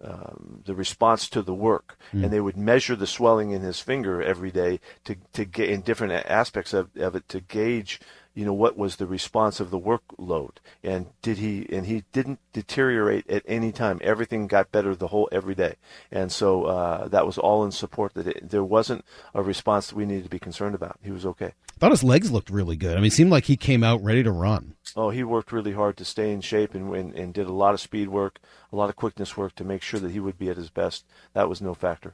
um, 0.03 0.61
the 0.65 0.75
response 0.75 1.27
to 1.29 1.41
the 1.41 1.53
work, 1.53 1.97
mm. 2.13 2.23
and 2.23 2.31
they 2.31 2.39
would 2.39 2.57
measure 2.57 2.95
the 2.95 3.07
swelling 3.07 3.51
in 3.51 3.61
his 3.61 3.79
finger 3.79 4.21
every 4.21 4.51
day 4.51 4.79
to 5.05 5.15
to 5.33 5.45
get 5.45 5.69
in 5.69 5.81
different 5.81 6.13
aspects 6.13 6.73
of, 6.73 6.95
of 6.97 7.15
it 7.15 7.27
to 7.29 7.39
gauge 7.39 7.99
you 8.37 8.45
know 8.45 8.53
what 8.53 8.77
was 8.77 8.97
the 8.97 9.07
response 9.07 9.59
of 9.59 9.71
the 9.71 9.79
workload? 9.79 10.57
And 10.83 11.07
did 11.23 11.39
he 11.39 11.65
and 11.71 11.87
he 11.87 12.03
didn't 12.11 12.39
deteriorate 12.53 13.27
at 13.27 13.41
any 13.47 13.71
time. 13.71 13.99
Everything 14.03 14.45
got 14.45 14.71
better 14.71 14.93
the 14.95 15.07
whole 15.07 15.27
every 15.31 15.55
day. 15.55 15.77
And 16.11 16.31
so 16.31 16.65
uh, 16.65 17.07
that 17.07 17.25
was 17.25 17.39
all 17.39 17.65
in 17.65 17.71
support 17.71 18.13
that 18.13 18.27
it, 18.27 18.47
there 18.51 18.63
wasn't 18.63 19.03
a 19.33 19.41
response 19.41 19.87
that 19.87 19.95
we 19.95 20.05
needed 20.05 20.25
to 20.25 20.29
be 20.29 20.37
concerned 20.37 20.75
about. 20.75 20.99
He 21.01 21.09
was 21.09 21.25
okay. 21.25 21.53
I 21.75 21.79
thought 21.79 21.89
his 21.89 22.03
legs 22.03 22.31
looked 22.31 22.51
really 22.51 22.75
good. 22.75 22.95
I 22.95 22.97
mean 22.97 23.07
it 23.07 23.13
seemed 23.13 23.31
like 23.31 23.45
he 23.45 23.57
came 23.57 23.83
out 23.83 24.03
ready 24.03 24.21
to 24.21 24.31
run. 24.31 24.75
Oh 24.95 25.09
he 25.09 25.23
worked 25.23 25.51
really 25.51 25.73
hard 25.73 25.97
to 25.97 26.05
stay 26.05 26.31
in 26.31 26.41
shape 26.41 26.75
and, 26.75 26.95
and, 26.95 27.15
and 27.15 27.33
did 27.33 27.47
a 27.47 27.53
lot 27.53 27.73
of 27.73 27.81
speed 27.81 28.09
work 28.09 28.39
a 28.71 28.75
lot 28.75 28.89
of 28.89 28.95
quickness 28.95 29.35
work 29.35 29.55
to 29.55 29.63
make 29.63 29.81
sure 29.81 29.99
that 29.99 30.11
he 30.11 30.19
would 30.19 30.37
be 30.37 30.49
at 30.49 30.57
his 30.57 30.69
best. 30.69 31.05
That 31.33 31.49
was 31.49 31.61
no 31.61 31.73
factor 31.73 32.13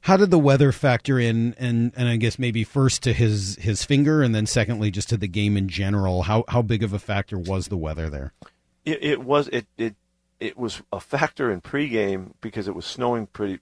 how 0.00 0.16
did 0.16 0.30
the 0.30 0.38
weather 0.38 0.72
factor 0.72 1.18
in 1.18 1.54
and 1.58 1.92
and 1.96 2.08
I 2.08 2.16
guess 2.16 2.38
maybe 2.38 2.64
first 2.64 3.02
to 3.04 3.12
his 3.12 3.56
his 3.56 3.84
finger 3.84 4.22
and 4.22 4.34
then 4.34 4.46
secondly 4.46 4.90
just 4.90 5.08
to 5.10 5.16
the 5.16 5.28
game 5.28 5.56
in 5.56 5.68
general? 5.68 6.22
How 6.22 6.44
how 6.48 6.62
big 6.62 6.82
of 6.82 6.92
a 6.92 6.98
factor 6.98 7.38
was 7.38 7.68
the 7.68 7.76
weather 7.76 8.08
there? 8.08 8.32
It, 8.84 9.02
it 9.02 9.22
was 9.22 9.48
it 9.48 9.66
it 9.76 9.96
it 10.38 10.56
was 10.56 10.82
a 10.92 11.00
factor 11.00 11.50
in 11.50 11.60
pregame 11.60 12.32
because 12.40 12.68
it 12.68 12.74
was 12.74 12.84
snowing 12.84 13.26
pretty 13.26 13.58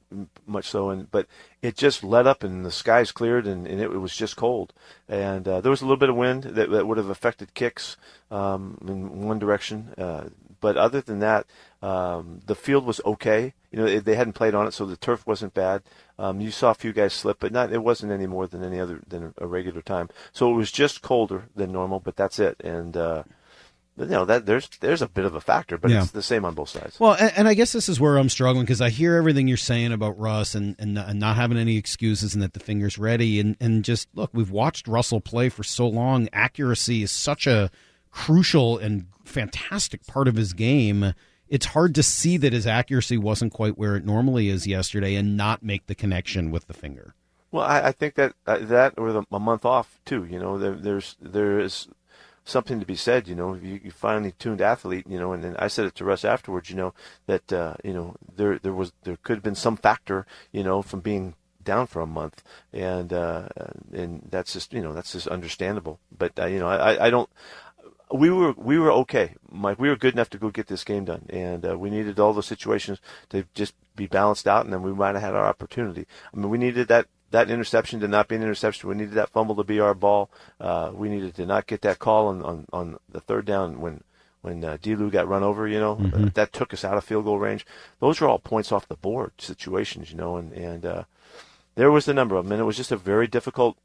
much 0.46 0.68
so 0.68 0.90
and 0.90 1.10
but 1.10 1.26
it 1.62 1.76
just 1.76 2.02
let 2.02 2.26
up 2.26 2.42
and 2.42 2.64
the 2.64 2.70
skies 2.70 3.12
cleared 3.12 3.46
and, 3.46 3.66
and 3.66 3.80
it, 3.80 3.84
it, 3.84 3.98
was 3.98 4.14
just 4.14 4.36
cold. 4.36 4.72
And 5.08 5.46
uh, 5.46 5.60
there 5.60 5.70
was 5.70 5.82
a 5.82 5.84
little 5.84 5.96
bit 5.96 6.10
of 6.10 6.16
wind 6.16 6.42
that, 6.42 6.70
that 6.70 6.86
would 6.86 6.98
have 6.98 7.08
affected 7.08 7.54
kicks 7.54 7.96
um, 8.30 8.78
in 8.86 9.22
one 9.22 9.38
direction 9.38 9.94
uh, 9.96 10.28
but 10.64 10.76
other 10.76 11.00
than 11.00 11.20
that 11.20 11.46
um, 11.82 12.40
the 12.46 12.54
field 12.54 12.84
was 12.84 13.00
okay 13.04 13.52
you 13.70 13.78
know 13.78 14.00
they 14.00 14.16
hadn't 14.16 14.32
played 14.40 14.54
on 14.54 14.66
it 14.66 14.72
so 14.72 14.84
the 14.86 14.96
turf 14.96 15.26
wasn't 15.26 15.52
bad 15.54 15.82
um, 16.18 16.40
you 16.40 16.50
saw 16.50 16.70
a 16.70 16.74
few 16.74 16.92
guys 16.92 17.12
slip, 17.12 17.38
but 17.40 17.52
not 17.52 17.72
it 17.72 17.82
wasn't 17.82 18.12
any 18.12 18.26
more 18.26 18.46
than 18.46 18.62
any 18.62 18.78
other 18.78 19.00
than 19.06 19.34
a 19.38 19.46
regular 19.46 19.82
time. 19.82 20.08
So 20.32 20.50
it 20.50 20.54
was 20.54 20.70
just 20.70 21.02
colder 21.02 21.48
than 21.56 21.72
normal, 21.72 21.98
but 22.00 22.16
that's 22.16 22.38
it. 22.38 22.60
And 22.62 22.96
uh, 22.96 23.24
you 23.96 24.06
know 24.06 24.24
that 24.24 24.46
there's 24.46 24.68
there's 24.80 25.02
a 25.02 25.08
bit 25.08 25.24
of 25.24 25.34
a 25.34 25.40
factor, 25.40 25.76
but 25.76 25.90
yeah. 25.90 26.02
it's 26.02 26.12
the 26.12 26.22
same 26.22 26.44
on 26.44 26.54
both 26.54 26.68
sides. 26.68 27.00
Well, 27.00 27.14
and, 27.14 27.32
and 27.36 27.48
I 27.48 27.54
guess 27.54 27.72
this 27.72 27.88
is 27.88 27.98
where 27.98 28.16
I'm 28.16 28.28
struggling 28.28 28.64
because 28.64 28.80
I 28.80 28.90
hear 28.90 29.16
everything 29.16 29.48
you're 29.48 29.56
saying 29.56 29.92
about 29.92 30.18
Russ 30.18 30.54
and, 30.54 30.76
and, 30.78 30.96
and 30.96 31.18
not 31.18 31.34
having 31.36 31.58
any 31.58 31.76
excuses 31.76 32.34
and 32.34 32.42
that 32.42 32.52
the 32.52 32.60
finger's 32.60 32.96
ready 32.96 33.40
and 33.40 33.56
and 33.60 33.84
just 33.84 34.08
look, 34.14 34.30
we've 34.32 34.52
watched 34.52 34.86
Russell 34.86 35.20
play 35.20 35.48
for 35.48 35.64
so 35.64 35.88
long. 35.88 36.28
Accuracy 36.32 37.02
is 37.02 37.10
such 37.10 37.48
a 37.48 37.72
crucial 38.14 38.78
and 38.78 39.06
fantastic 39.24 40.06
part 40.06 40.28
of 40.28 40.36
his 40.36 40.52
game 40.52 41.12
it's 41.48 41.66
hard 41.66 41.94
to 41.94 42.02
see 42.02 42.36
that 42.38 42.52
his 42.52 42.66
accuracy 42.66 43.18
wasn't 43.18 43.52
quite 43.52 43.76
where 43.76 43.96
it 43.96 44.04
normally 44.04 44.48
is 44.48 44.66
yesterday 44.66 45.14
and 45.14 45.36
not 45.36 45.62
make 45.62 45.86
the 45.86 45.94
connection 45.94 46.50
with 46.50 46.66
the 46.66 46.74
finger. 46.74 47.14
Well, 47.52 47.64
I, 47.64 47.88
I 47.88 47.92
think 47.92 48.14
that 48.14 48.34
uh, 48.46 48.58
that 48.62 48.94
or 48.96 49.12
the, 49.12 49.22
a 49.30 49.38
month 49.38 49.64
off 49.64 50.00
too. 50.04 50.24
You 50.24 50.40
know, 50.40 50.58
there, 50.58 50.74
there's 50.74 51.16
there 51.20 51.60
is 51.60 51.86
something 52.44 52.80
to 52.80 52.86
be 52.86 52.96
said. 52.96 53.28
You 53.28 53.34
know, 53.34 53.54
you, 53.54 53.80
you 53.84 53.90
finally 53.90 54.32
tuned 54.32 54.60
athlete. 54.60 55.06
You 55.08 55.18
know, 55.18 55.32
and, 55.32 55.44
and 55.44 55.56
I 55.58 55.68
said 55.68 55.84
it 55.84 55.94
to 55.96 56.04
Russ 56.04 56.24
afterwards. 56.24 56.70
You 56.70 56.76
know 56.76 56.94
that 57.26 57.52
uh, 57.52 57.74
you 57.84 57.92
know 57.92 58.16
there 58.34 58.58
there 58.58 58.72
was 58.72 58.92
there 59.04 59.18
could 59.22 59.36
have 59.36 59.44
been 59.44 59.54
some 59.54 59.76
factor. 59.76 60.26
You 60.50 60.64
know, 60.64 60.82
from 60.82 61.00
being 61.00 61.34
down 61.62 61.86
for 61.86 62.02
a 62.02 62.06
month, 62.06 62.42
and 62.72 63.12
uh, 63.12 63.48
and 63.92 64.26
that's 64.30 64.52
just 64.52 64.72
you 64.72 64.82
know 64.82 64.92
that's 64.92 65.12
just 65.12 65.28
understandable. 65.28 66.00
But 66.16 66.38
uh, 66.38 66.46
you 66.46 66.58
know, 66.58 66.68
I 66.68 67.06
I 67.06 67.10
don't 67.10 67.30
we 68.12 68.30
were 68.30 68.52
we 68.52 68.78
were 68.78 68.92
okay, 68.92 69.34
Mike. 69.50 69.78
We 69.78 69.88
were 69.88 69.96
good 69.96 70.14
enough 70.14 70.30
to 70.30 70.38
go 70.38 70.50
get 70.50 70.66
this 70.66 70.84
game 70.84 71.04
done, 71.04 71.26
and 71.30 71.66
uh, 71.66 71.78
we 71.78 71.90
needed 71.90 72.18
all 72.18 72.32
those 72.32 72.46
situations 72.46 73.00
to 73.30 73.44
just 73.54 73.74
be 73.96 74.06
balanced 74.06 74.46
out, 74.46 74.64
and 74.64 74.72
then 74.72 74.82
we 74.82 74.92
might 74.92 75.14
have 75.14 75.22
had 75.22 75.34
our 75.34 75.46
opportunity. 75.46 76.06
I 76.32 76.36
mean, 76.36 76.50
we 76.50 76.58
needed 76.58 76.88
that 76.88 77.06
that 77.30 77.50
interception 77.50 78.00
to 78.00 78.08
not 78.08 78.28
be 78.28 78.36
an 78.36 78.42
interception. 78.42 78.88
We 78.88 78.94
needed 78.94 79.14
that 79.14 79.30
fumble 79.30 79.56
to 79.56 79.64
be 79.64 79.80
our 79.80 79.94
ball. 79.94 80.30
Uh, 80.60 80.92
we 80.94 81.08
needed 81.08 81.34
to 81.36 81.46
not 81.46 81.66
get 81.66 81.82
that 81.82 81.98
call 81.98 82.28
on 82.28 82.42
on, 82.42 82.66
on 82.72 82.98
the 83.10 83.20
third 83.20 83.46
down 83.46 83.80
when 83.80 84.02
when 84.42 84.62
uh, 84.64 84.76
Delu 84.80 85.10
got 85.10 85.28
run 85.28 85.42
over. 85.42 85.66
You 85.66 85.80
know, 85.80 85.96
mm-hmm. 85.96 86.26
uh, 86.26 86.30
that 86.34 86.52
took 86.52 86.72
us 86.72 86.84
out 86.84 86.96
of 86.96 87.04
field 87.04 87.24
goal 87.24 87.38
range. 87.38 87.66
Those 88.00 88.20
are 88.20 88.28
all 88.28 88.38
points 88.38 88.70
off 88.70 88.88
the 88.88 88.96
board 88.96 89.32
situations. 89.38 90.10
You 90.10 90.18
know, 90.18 90.36
and 90.36 90.52
and 90.52 90.86
uh, 90.86 91.04
there 91.74 91.90
was 91.90 92.06
a 92.06 92.14
number 92.14 92.36
of 92.36 92.44
them, 92.44 92.52
and 92.52 92.60
it 92.60 92.64
was 92.64 92.76
just 92.76 92.92
a 92.92 92.96
very 92.96 93.26
difficult. 93.26 93.76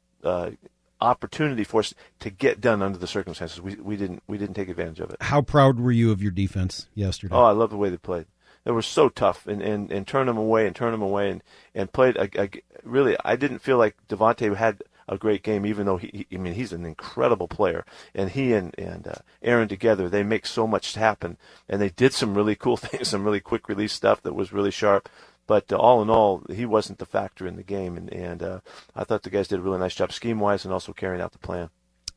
Opportunity 1.00 1.64
for 1.64 1.80
us 1.80 1.94
to 2.20 2.30
get 2.30 2.60
done 2.60 2.82
under 2.82 2.98
the 2.98 3.06
circumstances. 3.06 3.60
We 3.60 3.76
we 3.76 3.96
didn't 3.96 4.22
we 4.26 4.38
didn't 4.38 4.54
take 4.54 4.68
advantage 4.68 5.00
of 5.00 5.10
it. 5.10 5.16
How 5.22 5.42
proud 5.42 5.80
were 5.80 5.92
you 5.92 6.12
of 6.12 6.22
your 6.22 6.32
defense 6.32 6.88
yesterday? 6.94 7.34
Oh, 7.34 7.44
I 7.44 7.52
love 7.52 7.70
the 7.70 7.76
way 7.76 7.90
they 7.90 7.96
played. 7.96 8.26
They 8.64 8.72
were 8.72 8.82
so 8.82 9.08
tough 9.08 9.46
and, 9.46 9.62
and, 9.62 9.90
and 9.90 10.06
turn 10.06 10.26
them 10.26 10.36
away 10.36 10.66
and 10.66 10.76
turn 10.76 10.92
them 10.92 11.02
away 11.02 11.30
and 11.30 11.42
and 11.74 11.92
played. 11.92 12.16
A, 12.16 12.28
a, 12.40 12.50
really, 12.82 13.16
I 13.24 13.36
didn't 13.36 13.60
feel 13.60 13.78
like 13.78 13.96
Davante 14.08 14.54
had 14.54 14.82
a 15.10 15.18
great 15.18 15.42
game, 15.42 15.66
even 15.66 15.86
though 15.86 15.96
he, 15.96 16.26
he, 16.28 16.36
I 16.36 16.38
mean, 16.38 16.54
he's 16.54 16.72
an 16.72 16.86
incredible 16.86 17.48
player, 17.48 17.84
and 18.14 18.30
he 18.30 18.52
and 18.52 18.74
and 18.78 19.08
uh, 19.08 19.14
Aaron 19.42 19.68
together, 19.68 20.08
they 20.08 20.22
make 20.22 20.46
so 20.46 20.66
much 20.66 20.94
happen, 20.94 21.36
and 21.68 21.80
they 21.80 21.88
did 21.88 22.14
some 22.14 22.36
really 22.36 22.54
cool 22.54 22.76
things, 22.76 23.08
some 23.08 23.24
really 23.24 23.40
quick 23.40 23.68
release 23.68 23.92
stuff 23.92 24.22
that 24.22 24.34
was 24.34 24.52
really 24.52 24.70
sharp. 24.70 25.08
But 25.50 25.72
uh, 25.72 25.76
all 25.76 26.00
in 26.00 26.10
all, 26.10 26.44
he 26.48 26.64
wasn't 26.64 27.00
the 27.00 27.06
factor 27.06 27.44
in 27.44 27.56
the 27.56 27.64
game, 27.64 27.96
and, 27.96 28.08
and 28.12 28.40
uh, 28.40 28.60
I 28.94 29.02
thought 29.02 29.24
the 29.24 29.30
guys 29.30 29.48
did 29.48 29.58
a 29.58 29.62
really 29.62 29.80
nice 29.80 29.96
job 29.96 30.12
scheme 30.12 30.38
wise 30.38 30.64
and 30.64 30.72
also 30.72 30.92
carrying 30.92 31.20
out 31.20 31.32
the 31.32 31.38
plan. 31.38 31.70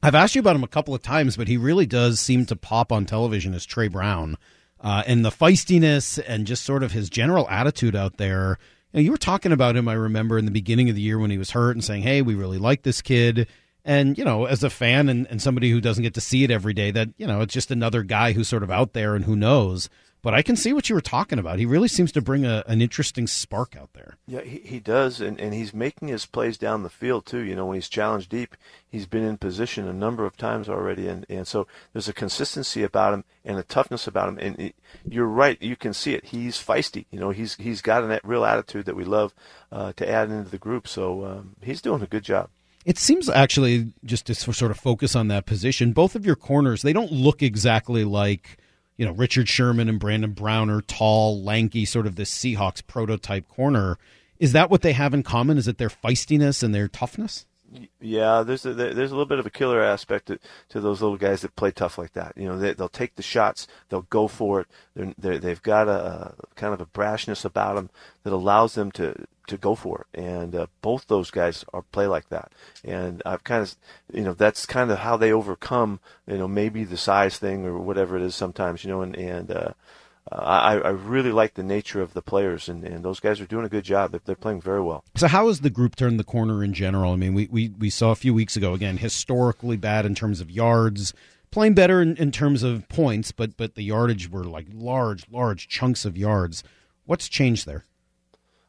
I've 0.03 0.13
asked 0.13 0.35
you 0.35 0.39
about 0.39 0.55
him 0.55 0.63
a 0.63 0.67
couple 0.67 0.93
of 0.93 1.01
times, 1.01 1.35
but 1.35 1.47
he 1.47 1.57
really 1.57 1.87
does 1.87 2.19
seem 2.19 2.45
to 2.45 2.55
pop 2.55 2.91
on 2.91 3.05
television 3.07 3.55
as 3.55 3.65
Tre 3.65 3.87
Brown. 3.87 4.37
uh, 4.83 5.01
and 5.07 5.23
the 5.23 5.31
feistiness 5.31 6.21
and 6.27 6.45
just 6.45 6.63
sort 6.63 6.83
of 6.83 6.91
his 6.91 7.09
general 7.09 7.49
attitude 7.49 7.95
out 7.95 8.17
there. 8.17 8.59
You, 8.91 8.99
know, 8.99 9.03
you 9.05 9.11
were 9.11 9.17
talking 9.17 9.53
about 9.53 9.77
him, 9.77 9.87
I 9.87 9.93
remember, 9.93 10.37
in 10.37 10.45
the 10.45 10.51
beginning 10.51 10.89
of 10.89 10.95
the 10.95 11.01
year 11.01 11.17
when 11.17 11.31
he 11.31 11.37
was 11.37 11.51
hurt 11.51 11.75
and 11.75 11.83
saying, 11.83 12.03
hey, 12.03 12.21
we 12.21 12.35
really 12.35 12.57
like 12.57 12.83
this 12.83 13.01
kid. 13.01 13.47
And, 13.85 14.17
you 14.17 14.25
know, 14.25 14.45
as 14.45 14.63
a 14.63 14.69
fan 14.69 15.09
and, 15.09 15.25
and 15.27 15.41
somebody 15.41 15.71
who 15.71 15.81
doesn't 15.81 16.03
get 16.03 16.13
to 16.15 16.21
see 16.21 16.43
it 16.43 16.51
every 16.51 16.73
day, 16.73 16.91
that, 16.91 17.09
you 17.17 17.25
know, 17.25 17.41
it's 17.41 17.53
just 17.53 17.71
another 17.71 18.03
guy 18.03 18.33
who's 18.33 18.47
sort 18.47 18.63
of 18.63 18.71
out 18.71 18.93
there 18.93 19.15
and 19.15 19.25
who 19.25 19.35
knows. 19.35 19.89
But 20.23 20.33
I 20.33 20.41
can 20.41 20.55
see 20.55 20.71
what 20.71 20.87
you 20.87 20.95
were 20.95 21.01
talking 21.01 21.37
about. 21.37 21.59
He 21.59 21.65
really 21.65 21.89
seems 21.89 22.13
to 22.13 22.21
bring 22.21 22.45
a, 22.45 22.63
an 22.65 22.81
interesting 22.81 23.27
spark 23.27 23.75
out 23.75 23.91
there. 23.91 24.15
Yeah, 24.25 24.39
he, 24.39 24.59
he 24.59 24.79
does, 24.79 25.19
and, 25.19 25.37
and 25.37 25.53
he's 25.53 25.73
making 25.73 26.07
his 26.07 26.25
plays 26.25 26.57
down 26.57 26.81
the 26.81 26.89
field 26.89 27.25
too. 27.25 27.39
You 27.39 27.55
know, 27.55 27.65
when 27.65 27.75
he's 27.75 27.89
challenged 27.89 28.29
deep, 28.29 28.55
he's 28.89 29.05
been 29.05 29.25
in 29.25 29.37
position 29.37 29.85
a 29.85 29.93
number 29.93 30.25
of 30.25 30.37
times 30.37 30.69
already, 30.69 31.09
and, 31.09 31.25
and 31.29 31.45
so 31.45 31.67
there's 31.91 32.07
a 32.07 32.13
consistency 32.13 32.83
about 32.83 33.13
him 33.13 33.25
and 33.43 33.59
a 33.59 33.63
toughness 33.63 34.07
about 34.07 34.29
him. 34.29 34.37
And 34.39 34.57
it, 34.59 34.75
you're 35.05 35.27
right, 35.27 35.61
you 35.61 35.75
can 35.75 35.93
see 35.93 36.13
it. 36.13 36.27
He's 36.27 36.57
feisty. 36.57 37.05
You 37.11 37.19
know, 37.19 37.31
he's 37.31 37.55
he's 37.55 37.81
got 37.81 38.05
a 38.05 38.21
real 38.23 38.45
attitude 38.45 38.85
that 38.85 38.95
we 38.95 39.03
love 39.03 39.33
uh, 39.73 39.91
to 39.97 40.09
add 40.09 40.31
into 40.31 40.49
the 40.49 40.57
group. 40.57 40.87
So 40.87 41.25
um, 41.25 41.57
he's 41.61 41.81
doing 41.81 42.01
a 42.01 42.07
good 42.07 42.23
job. 42.23 42.49
It 42.85 42.97
seems 42.97 43.29
actually 43.29 43.91
just 44.05 44.25
to 44.27 44.35
sort 44.35 44.71
of 44.71 44.79
focus 44.79 45.17
on 45.17 45.27
that 45.27 45.45
position. 45.45 45.91
Both 45.91 46.15
of 46.15 46.25
your 46.25 46.35
corners, 46.37 46.81
they 46.81 46.93
don't 46.93 47.11
look 47.11 47.41
exactly 47.41 48.05
like 48.05 48.57
you 49.03 49.09
know, 49.09 49.15
Richard 49.15 49.49
Sherman 49.49 49.89
and 49.89 49.99
Brandon 49.99 50.31
Browner, 50.31 50.79
tall, 50.79 51.43
lanky, 51.43 51.83
sort 51.83 52.07
of 52.07 52.15
this 52.15 52.33
Seahawks 52.33 52.81
prototype 52.87 53.49
corner. 53.49 53.97
Is 54.39 54.53
that 54.53 54.69
what 54.69 54.81
they 54.81 54.93
have 54.93 55.13
in 55.13 55.23
common? 55.23 55.57
Is 55.57 55.67
it 55.67 55.77
their 55.77 55.89
feistiness 55.89 56.63
and 56.63 56.73
their 56.73 56.87
toughness? 56.87 57.45
Yeah, 57.99 58.43
there's 58.43 58.65
a, 58.65 58.73
there's 58.73 59.11
a 59.11 59.13
little 59.13 59.25
bit 59.25 59.39
of 59.39 59.45
a 59.45 59.49
killer 59.49 59.83
aspect 59.83 60.27
to, 60.27 60.39
to 60.69 60.79
those 60.79 61.01
little 61.01 61.17
guys 61.17 61.41
that 61.41 61.57
play 61.57 61.71
tough 61.71 61.97
like 61.97 62.13
that. 62.13 62.31
You 62.37 62.47
know, 62.47 62.57
they, 62.57 62.71
they'll 62.71 62.87
take 62.87 63.15
the 63.15 63.21
shots, 63.21 63.67
they'll 63.89 64.03
go 64.03 64.29
for 64.29 64.61
it. 64.61 64.67
They're, 64.95 65.13
they're, 65.17 65.37
they've 65.37 65.61
got 65.61 65.89
a 65.89 66.33
kind 66.55 66.73
of 66.73 66.79
a 66.79 66.85
brashness 66.85 67.43
about 67.43 67.75
them 67.75 67.89
that 68.23 68.31
allows 68.31 68.75
them 68.75 68.89
to 68.93 69.25
to 69.47 69.57
go 69.57 69.75
for 69.75 70.05
it. 70.13 70.19
And 70.19 70.55
uh, 70.55 70.67
both 70.81 71.07
those 71.07 71.31
guys 71.31 71.65
are 71.73 71.81
play 71.81 72.07
like 72.07 72.29
that. 72.29 72.51
And 72.83 73.21
I've 73.25 73.43
kind 73.43 73.63
of, 73.63 73.75
you 74.13 74.23
know, 74.23 74.33
that's 74.33 74.65
kind 74.65 74.91
of 74.91 74.99
how 74.99 75.17
they 75.17 75.31
overcome, 75.31 75.99
you 76.27 76.37
know, 76.37 76.47
maybe 76.47 76.83
the 76.83 76.97
size 76.97 77.37
thing 77.37 77.65
or 77.65 77.77
whatever 77.77 78.15
it 78.15 78.23
is 78.23 78.35
sometimes, 78.35 78.83
you 78.83 78.89
know, 78.89 79.01
and 79.01 79.15
and 79.15 79.51
uh, 79.51 79.73
I, 80.31 80.77
I 80.77 80.89
really 80.89 81.31
like 81.31 81.55
the 81.55 81.63
nature 81.63 82.01
of 82.01 82.13
the 82.13 82.21
players, 82.21 82.69
and, 82.69 82.83
and 82.83 83.03
those 83.03 83.19
guys 83.19 83.41
are 83.41 83.45
doing 83.45 83.65
a 83.65 83.69
good 83.69 83.83
job. 83.83 84.17
They're, 84.25 84.35
playing 84.35 84.61
very 84.61 84.81
well. 84.81 85.03
So, 85.15 85.27
how 85.27 85.47
has 85.47 85.59
the 85.59 85.69
group 85.69 85.95
turned 85.95 86.19
the 86.19 86.23
corner 86.23 86.63
in 86.63 86.73
general? 86.73 87.11
I 87.11 87.17
mean, 87.17 87.33
we, 87.33 87.47
we, 87.51 87.69
we 87.77 87.89
saw 87.89 88.11
a 88.11 88.15
few 88.15 88.33
weeks 88.33 88.55
ago, 88.55 88.73
again, 88.73 88.97
historically 88.97 89.77
bad 89.77 90.05
in 90.05 90.15
terms 90.15 90.39
of 90.39 90.49
yards, 90.49 91.13
playing 91.51 91.73
better 91.73 92.01
in, 92.01 92.15
in 92.17 92.31
terms 92.31 92.63
of 92.63 92.87
points, 92.87 93.31
but, 93.31 93.57
but 93.57 93.75
the 93.75 93.83
yardage 93.83 94.29
were 94.29 94.45
like 94.45 94.67
large, 94.73 95.25
large 95.29 95.67
chunks 95.67 96.05
of 96.05 96.17
yards. 96.17 96.63
What's 97.05 97.27
changed 97.27 97.65
there? 97.65 97.83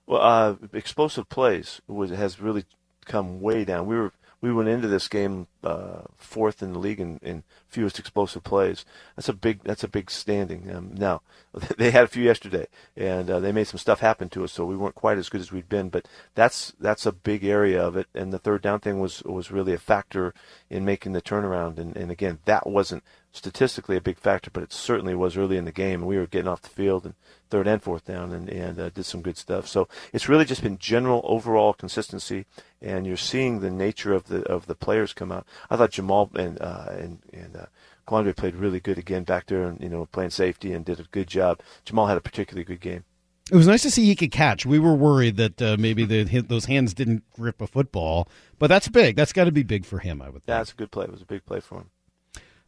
Well, 0.07 0.21
uh, 0.21 0.57
explosive 0.73 1.29
plays 1.29 1.81
was, 1.87 2.11
has 2.11 2.41
really 2.41 2.65
come 3.05 3.41
way 3.41 3.65
down. 3.65 3.87
We 3.87 3.97
were 3.97 4.13
we 4.41 4.53
went 4.53 4.69
into 4.69 4.89
this 4.89 5.09
game 5.09 5.47
uh, 5.65 6.03
fourth 6.17 6.63
in 6.63 6.73
the 6.73 6.79
league 6.79 7.01
in, 7.01 7.19
in, 7.23 7.43
fewest 7.69 7.99
explosive 7.99 8.45
plays. 8.45 8.85
That's 9.17 9.29
a 9.29 9.33
big 9.33 9.63
that's 9.65 9.83
a 9.83 9.89
big 9.89 10.11
standing. 10.11 10.71
Um, 10.73 10.95
now 10.95 11.23
they 11.79 11.91
had 11.91 12.05
a 12.05 12.09
few 12.09 12.23
yesterday, 12.23 12.69
and 12.97 13.29
uh, 13.31 13.41
they 13.41 13.51
made 13.51 13.67
some 13.67 13.79
stuff 13.79 14.01
happen 14.01 14.29
to 14.31 14.45
us, 14.45 14.53
so 14.53 14.65
we 14.65 14.77
weren't 14.77 14.95
quite 14.95 15.19
as 15.19 15.29
good 15.29 15.41
as 15.41 15.51
we'd 15.51 15.69
been. 15.69 15.89
But 15.89 16.07
that's 16.35 16.73
that's 16.79 17.07
a 17.07 17.13
big 17.13 17.45
area 17.45 17.83
of 17.83 17.97
it. 17.97 18.07
And 18.15 18.33
the 18.33 18.39
third 18.39 18.63
down 18.63 18.81
thing 18.81 19.01
was 19.01 19.23
was 19.25 19.51
really 19.51 19.73
a 19.73 19.79
factor 19.79 20.35
in 20.71 20.85
making 20.85 21.13
the 21.13 21.23
turnaround. 21.23 21.79
And, 21.79 21.97
and 21.97 22.11
again, 22.11 22.39
that 22.45 22.67
wasn't 22.67 23.03
statistically 23.33 23.97
a 23.97 24.01
big 24.01 24.19
factor, 24.19 24.51
but 24.51 24.63
it 24.63 24.73
certainly 24.73 25.15
was 25.15 25.37
early 25.37 25.57
in 25.57 25.65
the 25.65 25.73
game. 25.73 26.05
We 26.05 26.17
were 26.17 26.27
getting 26.27 26.49
off 26.49 26.63
the 26.63 26.69
field 26.69 27.05
and 27.05 27.15
third 27.51 27.67
and 27.67 27.83
fourth 27.83 28.05
down 28.05 28.33
and, 28.33 28.49
and 28.49 28.79
uh, 28.79 28.89
did 28.91 29.05
some 29.05 29.23
good 29.23 29.37
stuff. 29.37 29.67
So 29.67 29.89
it's 30.13 30.29
really 30.29 30.45
just 30.45 30.63
been 30.63 30.79
general 30.79 31.21
overall 31.25 31.73
consistency, 31.73 32.47
and 32.81 33.07
you're 33.07 33.17
seeing 33.17 33.61
the 33.61 33.71
nature 33.71 34.13
of 34.13 34.29
the 34.29 34.43
of 34.45 34.67
the 34.67 34.75
players 34.75 35.13
come 35.13 35.33
out. 35.33 35.47
I 35.71 35.77
thought 35.77 35.91
Jamal 35.91 36.31
and 36.35 36.61
uh, 36.61 36.87
and 36.91 37.19
and 37.33 37.57
uh, 37.57 37.67
Quandre 38.07 38.37
played 38.37 38.55
really 38.55 38.81
good 38.81 38.99
again 38.99 39.25
back 39.25 39.47
there, 39.47 39.65
and 39.65 39.81
you 39.81 39.89
know 39.89 40.07
playing 40.07 40.31
safety 40.31 40.73
and 40.73 40.85
did 40.85 41.01
a 41.01 41.05
good 41.05 41.29
job. 41.29 41.61
Jamal 41.85 42.07
had 42.07 42.17
a 42.17 42.21
particularly 42.21 42.65
good 42.65 42.81
game. 42.81 43.05
It 43.51 43.57
was 43.57 43.67
nice 43.67 43.83
to 43.83 43.91
see 43.91 44.07
he 44.07 44.17
could 44.17 44.31
catch. 44.31 44.65
We 44.65 44.79
were 44.79 44.95
worried 44.95 45.37
that 45.37 45.61
uh, 45.61 45.77
maybe 45.79 46.07
the, 46.07 46.25
those 46.41 46.65
hands 46.65 46.95
didn't 46.95 47.31
grip 47.35 47.61
a 47.61 47.67
football, 47.67 48.27
but 48.59 48.69
that's 48.69 48.89
big. 48.89 49.17
That's 49.17 49.35
got 49.35 49.45
to 49.45 49.53
be 49.53 49.63
big 49.63 49.85
for 49.85 49.99
him, 49.99 50.23
I 50.23 50.27
would 50.27 50.45
think. 50.45 50.49
Yeah, 50.49 50.59
that's 50.59 50.73
a 50.73 50.77
good 50.77 50.91
play. 50.91 51.05
It 51.05 51.13
was 51.13 51.21
a 51.21 51.27
big 51.27 51.45
play 51.45 51.61
for 51.61 51.81
him. 51.81 51.91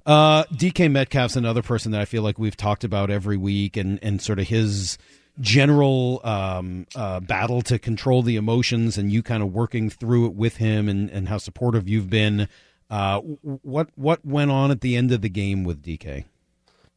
Uh, 0.04 0.44
DK 0.44 0.90
Metcalf's 0.90 1.34
another 1.34 1.62
person 1.62 1.92
that 1.92 2.00
I 2.00 2.04
feel 2.04 2.22
like 2.22 2.38
we've 2.38 2.56
talked 2.56 2.84
about 2.84 3.10
every 3.10 3.36
week, 3.36 3.76
and 3.76 3.98
and 4.02 4.20
sort 4.20 4.38
of 4.38 4.48
his 4.48 4.98
general 5.40 6.20
um, 6.24 6.86
uh, 6.94 7.20
battle 7.20 7.62
to 7.62 7.78
control 7.78 8.22
the 8.22 8.36
emotions, 8.36 8.98
and 8.98 9.10
you 9.10 9.22
kind 9.22 9.42
of 9.42 9.52
working 9.52 9.90
through 9.90 10.26
it 10.26 10.34
with 10.34 10.58
him, 10.58 10.88
and, 10.88 11.10
and 11.10 11.28
how 11.28 11.38
supportive 11.38 11.88
you've 11.88 12.10
been. 12.10 12.48
Uh, 12.88 13.20
what 13.20 13.88
what 13.96 14.24
went 14.24 14.50
on 14.50 14.70
at 14.70 14.80
the 14.80 14.96
end 14.96 15.10
of 15.12 15.20
the 15.20 15.28
game 15.28 15.64
with 15.64 15.82
DK? 15.82 16.24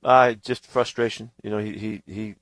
Uh, 0.03 0.34
just 0.34 0.65
frustration. 0.65 1.31
You 1.43 1.50
know, 1.50 1.58
he 1.58 1.77
he 1.77 2.01
he 2.05 2.36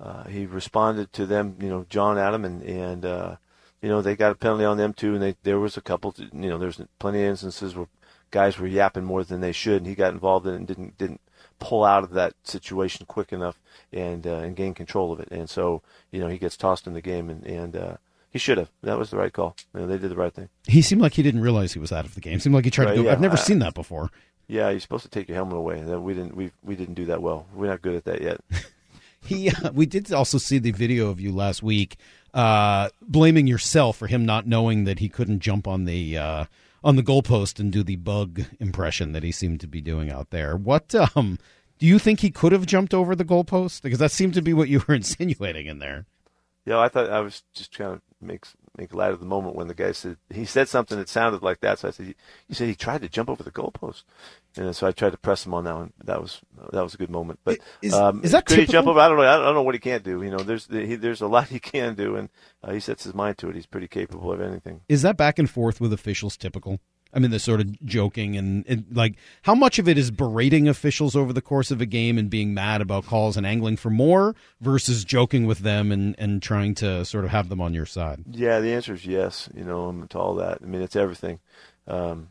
uh, 0.00 0.24
he 0.24 0.46
responded 0.46 1.12
to 1.12 1.26
them. 1.26 1.56
You 1.60 1.68
know, 1.68 1.86
John 1.88 2.18
Adam 2.18 2.44
and 2.44 2.62
and 2.62 3.04
uh, 3.04 3.36
you 3.80 3.88
know 3.88 4.02
they 4.02 4.16
got 4.16 4.32
a 4.32 4.34
penalty 4.34 4.64
on 4.64 4.76
them 4.76 4.92
too, 4.92 5.14
and 5.14 5.22
they 5.22 5.36
there 5.44 5.60
was 5.60 5.76
a 5.76 5.80
couple. 5.80 6.14
You 6.18 6.50
know, 6.50 6.58
there's 6.58 6.80
plenty 6.98 7.22
of 7.22 7.30
instances 7.30 7.76
where 7.76 7.86
guys 8.30 8.58
were 8.58 8.66
yapping 8.66 9.04
more 9.04 9.22
than 9.22 9.40
they 9.40 9.52
should, 9.52 9.78
and 9.78 9.86
he 9.86 9.94
got 9.94 10.12
involved 10.12 10.46
in 10.46 10.54
it 10.54 10.56
and 10.56 10.66
didn't 10.66 10.98
didn't 10.98 11.20
pull 11.60 11.84
out 11.84 12.02
of 12.02 12.10
that 12.10 12.34
situation 12.42 13.06
quick 13.06 13.32
enough 13.32 13.60
and 13.92 14.26
uh, 14.26 14.38
and 14.38 14.56
gain 14.56 14.74
control 14.74 15.12
of 15.12 15.20
it. 15.20 15.28
And 15.30 15.48
so 15.48 15.82
you 16.10 16.18
know 16.18 16.28
he 16.28 16.38
gets 16.38 16.56
tossed 16.56 16.88
in 16.88 16.94
the 16.94 17.00
game, 17.00 17.30
and 17.30 17.46
and 17.46 17.76
uh, 17.76 17.96
he 18.32 18.38
should 18.38 18.58
have. 18.58 18.70
That 18.82 18.98
was 18.98 19.10
the 19.10 19.18
right 19.18 19.32
call. 19.32 19.56
You 19.74 19.80
know, 19.80 19.86
they 19.86 19.98
did 19.98 20.10
the 20.10 20.16
right 20.16 20.32
thing. 20.32 20.48
He 20.66 20.80
seemed 20.80 21.02
like 21.02 21.14
he 21.14 21.22
didn't 21.22 21.42
realize 21.42 21.72
he 21.72 21.78
was 21.78 21.92
out 21.92 22.06
of 22.06 22.14
the 22.14 22.20
game. 22.20 22.40
Seemed 22.40 22.54
like 22.54 22.64
he 22.64 22.70
tried 22.70 22.86
right, 22.86 22.90
to 22.92 22.96
go. 22.96 23.02
Yeah, 23.04 23.12
I've 23.12 23.20
never 23.20 23.36
I, 23.36 23.40
seen 23.40 23.58
that 23.58 23.74
before. 23.74 24.10
Yeah, 24.48 24.70
you're 24.70 24.80
supposed 24.80 25.04
to 25.04 25.10
take 25.10 25.28
your 25.28 25.36
helmet 25.36 25.56
away. 25.56 25.82
We 25.82 26.14
didn't. 26.14 26.34
We 26.34 26.50
we 26.62 26.74
didn't 26.74 26.94
do 26.94 27.04
that 27.06 27.22
well. 27.22 27.46
We're 27.54 27.68
not 27.68 27.82
good 27.82 27.94
at 27.94 28.04
that 28.04 28.22
yet. 28.22 28.40
he. 29.20 29.50
Uh, 29.50 29.70
we 29.72 29.86
did 29.86 30.12
also 30.12 30.38
see 30.38 30.58
the 30.58 30.72
video 30.72 31.10
of 31.10 31.20
you 31.20 31.30
last 31.30 31.62
week, 31.62 31.96
uh, 32.32 32.88
blaming 33.02 33.46
yourself 33.46 33.98
for 33.98 34.06
him 34.06 34.24
not 34.24 34.46
knowing 34.46 34.84
that 34.84 34.98
he 34.98 35.08
couldn't 35.08 35.40
jump 35.40 35.68
on 35.68 35.84
the 35.84 36.16
uh, 36.16 36.44
on 36.82 36.96
the 36.96 37.02
goalpost 37.02 37.60
and 37.60 37.70
do 37.70 37.82
the 37.82 37.96
bug 37.96 38.42
impression 38.58 39.12
that 39.12 39.22
he 39.22 39.32
seemed 39.32 39.60
to 39.60 39.66
be 39.66 39.80
doing 39.80 40.10
out 40.10 40.30
there. 40.30 40.56
What 40.56 40.94
um, 41.14 41.38
do 41.78 41.86
you 41.86 41.98
think 41.98 42.20
he 42.20 42.30
could 42.30 42.52
have 42.52 42.66
jumped 42.66 42.94
over 42.94 43.14
the 43.14 43.24
goalpost? 43.24 43.82
Because 43.82 43.98
that 43.98 44.10
seemed 44.10 44.34
to 44.34 44.42
be 44.42 44.54
what 44.54 44.68
you 44.68 44.82
were 44.88 44.94
insinuating 44.94 45.66
in 45.66 45.78
there. 45.78 46.06
Yeah, 46.64 46.78
I 46.78 46.88
thought 46.88 47.10
I 47.10 47.20
was 47.20 47.42
just 47.54 47.72
trying 47.72 47.96
to 47.96 48.02
make 48.22 48.46
make 48.76 48.94
light 48.94 49.12
of 49.12 49.20
the 49.20 49.26
moment 49.26 49.54
when 49.54 49.68
the 49.68 49.74
guy 49.74 49.92
said 49.92 50.16
he 50.30 50.44
said 50.44 50.68
something 50.68 50.98
that 50.98 51.08
sounded 51.08 51.42
like 51.42 51.60
that. 51.60 51.78
So 51.78 51.88
I 51.88 51.90
said, 51.90 52.14
"You 52.48 52.54
said 52.54 52.68
he 52.68 52.74
tried 52.74 53.02
to 53.02 53.08
jump 53.08 53.28
over 53.28 53.42
the 53.42 53.50
goalpost," 53.50 54.04
and 54.56 54.74
so 54.74 54.86
I 54.86 54.92
tried 54.92 55.10
to 55.10 55.18
press 55.18 55.44
him 55.44 55.54
on 55.54 55.64
that 55.64 55.74
one. 55.74 55.92
That 56.04 56.20
was 56.20 56.40
that 56.72 56.82
was 56.82 56.94
a 56.94 56.96
good 56.96 57.10
moment. 57.10 57.40
But 57.44 57.58
is, 57.82 57.92
um, 57.92 58.20
is 58.24 58.32
that 58.32 58.46
could 58.46 58.56
typical? 58.56 58.66
he 58.66 58.72
jump 58.72 58.88
over? 58.88 59.00
I 59.00 59.08
don't 59.08 59.16
know. 59.18 59.24
I 59.24 59.36
don't 59.36 59.54
know 59.54 59.62
what 59.62 59.74
he 59.74 59.80
can't 59.80 60.02
do. 60.02 60.22
You 60.22 60.30
know, 60.30 60.38
there's 60.38 60.66
he, 60.66 60.94
there's 60.94 61.20
a 61.20 61.26
lot 61.26 61.48
he 61.48 61.60
can 61.60 61.94
do, 61.94 62.16
and 62.16 62.28
uh, 62.62 62.72
he 62.72 62.80
sets 62.80 63.04
his 63.04 63.14
mind 63.14 63.38
to 63.38 63.48
it. 63.48 63.54
He's 63.54 63.66
pretty 63.66 63.88
capable 63.88 64.32
of 64.32 64.40
anything. 64.40 64.80
Is 64.88 65.02
that 65.02 65.16
back 65.16 65.38
and 65.38 65.48
forth 65.50 65.80
with 65.80 65.92
officials 65.92 66.36
typical? 66.36 66.80
I 67.12 67.18
mean, 67.18 67.30
the 67.30 67.38
sort 67.38 67.60
of 67.60 67.84
joking 67.84 68.36
and, 68.36 68.64
and, 68.66 68.86
like 68.90 69.16
how 69.42 69.54
much 69.54 69.78
of 69.78 69.86
it 69.86 69.98
is 69.98 70.10
berating 70.10 70.66
officials 70.66 71.14
over 71.14 71.32
the 71.32 71.42
course 71.42 71.70
of 71.70 71.80
a 71.80 71.86
game 71.86 72.16
and 72.16 72.30
being 72.30 72.54
mad 72.54 72.80
about 72.80 73.04
calls 73.04 73.36
and 73.36 73.46
angling 73.46 73.76
for 73.76 73.90
more 73.90 74.34
versus 74.60 75.04
joking 75.04 75.46
with 75.46 75.58
them 75.58 75.92
and, 75.92 76.14
and 76.18 76.42
trying 76.42 76.74
to 76.76 77.04
sort 77.04 77.24
of 77.24 77.30
have 77.30 77.50
them 77.50 77.60
on 77.60 77.74
your 77.74 77.86
side? 77.86 78.24
Yeah, 78.30 78.60
the 78.60 78.72
answer 78.72 78.94
is 78.94 79.04
yes. 79.04 79.48
You 79.54 79.64
know, 79.64 80.06
to 80.08 80.18
all 80.18 80.34
that. 80.36 80.58
I 80.62 80.64
mean, 80.64 80.80
it's 80.80 80.96
everything. 80.96 81.40
Um, 81.86 82.28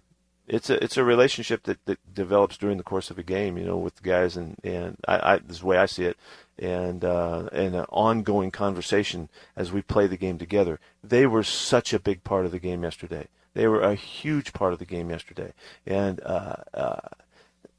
it's 0.48 0.70
a 0.70 0.84
it's 0.84 0.98
a 0.98 1.04
relationship 1.04 1.64
that, 1.64 1.86
that 1.86 2.14
develops 2.14 2.58
during 2.58 2.78
the 2.78 2.84
course 2.84 3.12
of 3.12 3.20
a 3.20 3.24
game. 3.24 3.58
You 3.58 3.66
know, 3.66 3.78
with 3.78 3.96
the 3.98 4.04
guys 4.04 4.36
and 4.36 4.58
and 4.64 4.98
I, 5.08 5.34
I 5.34 5.38
this 5.38 5.58
is 5.58 5.60
the 5.60 5.68
way 5.68 5.78
I 5.78 5.86
see 5.86 6.06
it, 6.06 6.18
and 6.58 7.06
uh, 7.06 7.48
and 7.54 7.76
an 7.76 7.86
ongoing 7.90 8.50
conversation 8.50 9.30
as 9.56 9.72
we 9.72 9.82
play 9.82 10.08
the 10.08 10.18
game 10.18 10.40
together. 10.40 10.80
They 11.04 11.28
were 11.28 11.44
such 11.44 11.94
a 11.94 12.00
big 12.00 12.24
part 12.24 12.46
of 12.46 12.52
the 12.52 12.60
game 12.60 12.84
yesterday 12.84 13.28
they 13.54 13.68
were 13.68 13.82
a 13.82 13.96
huge 13.96 14.54
part 14.54 14.74
of 14.74 14.80
the 14.80 14.86
game 14.86 15.10
yesterday, 15.10 15.54
and 15.86 16.22
uh, 16.22 16.56
uh, 16.74 17.00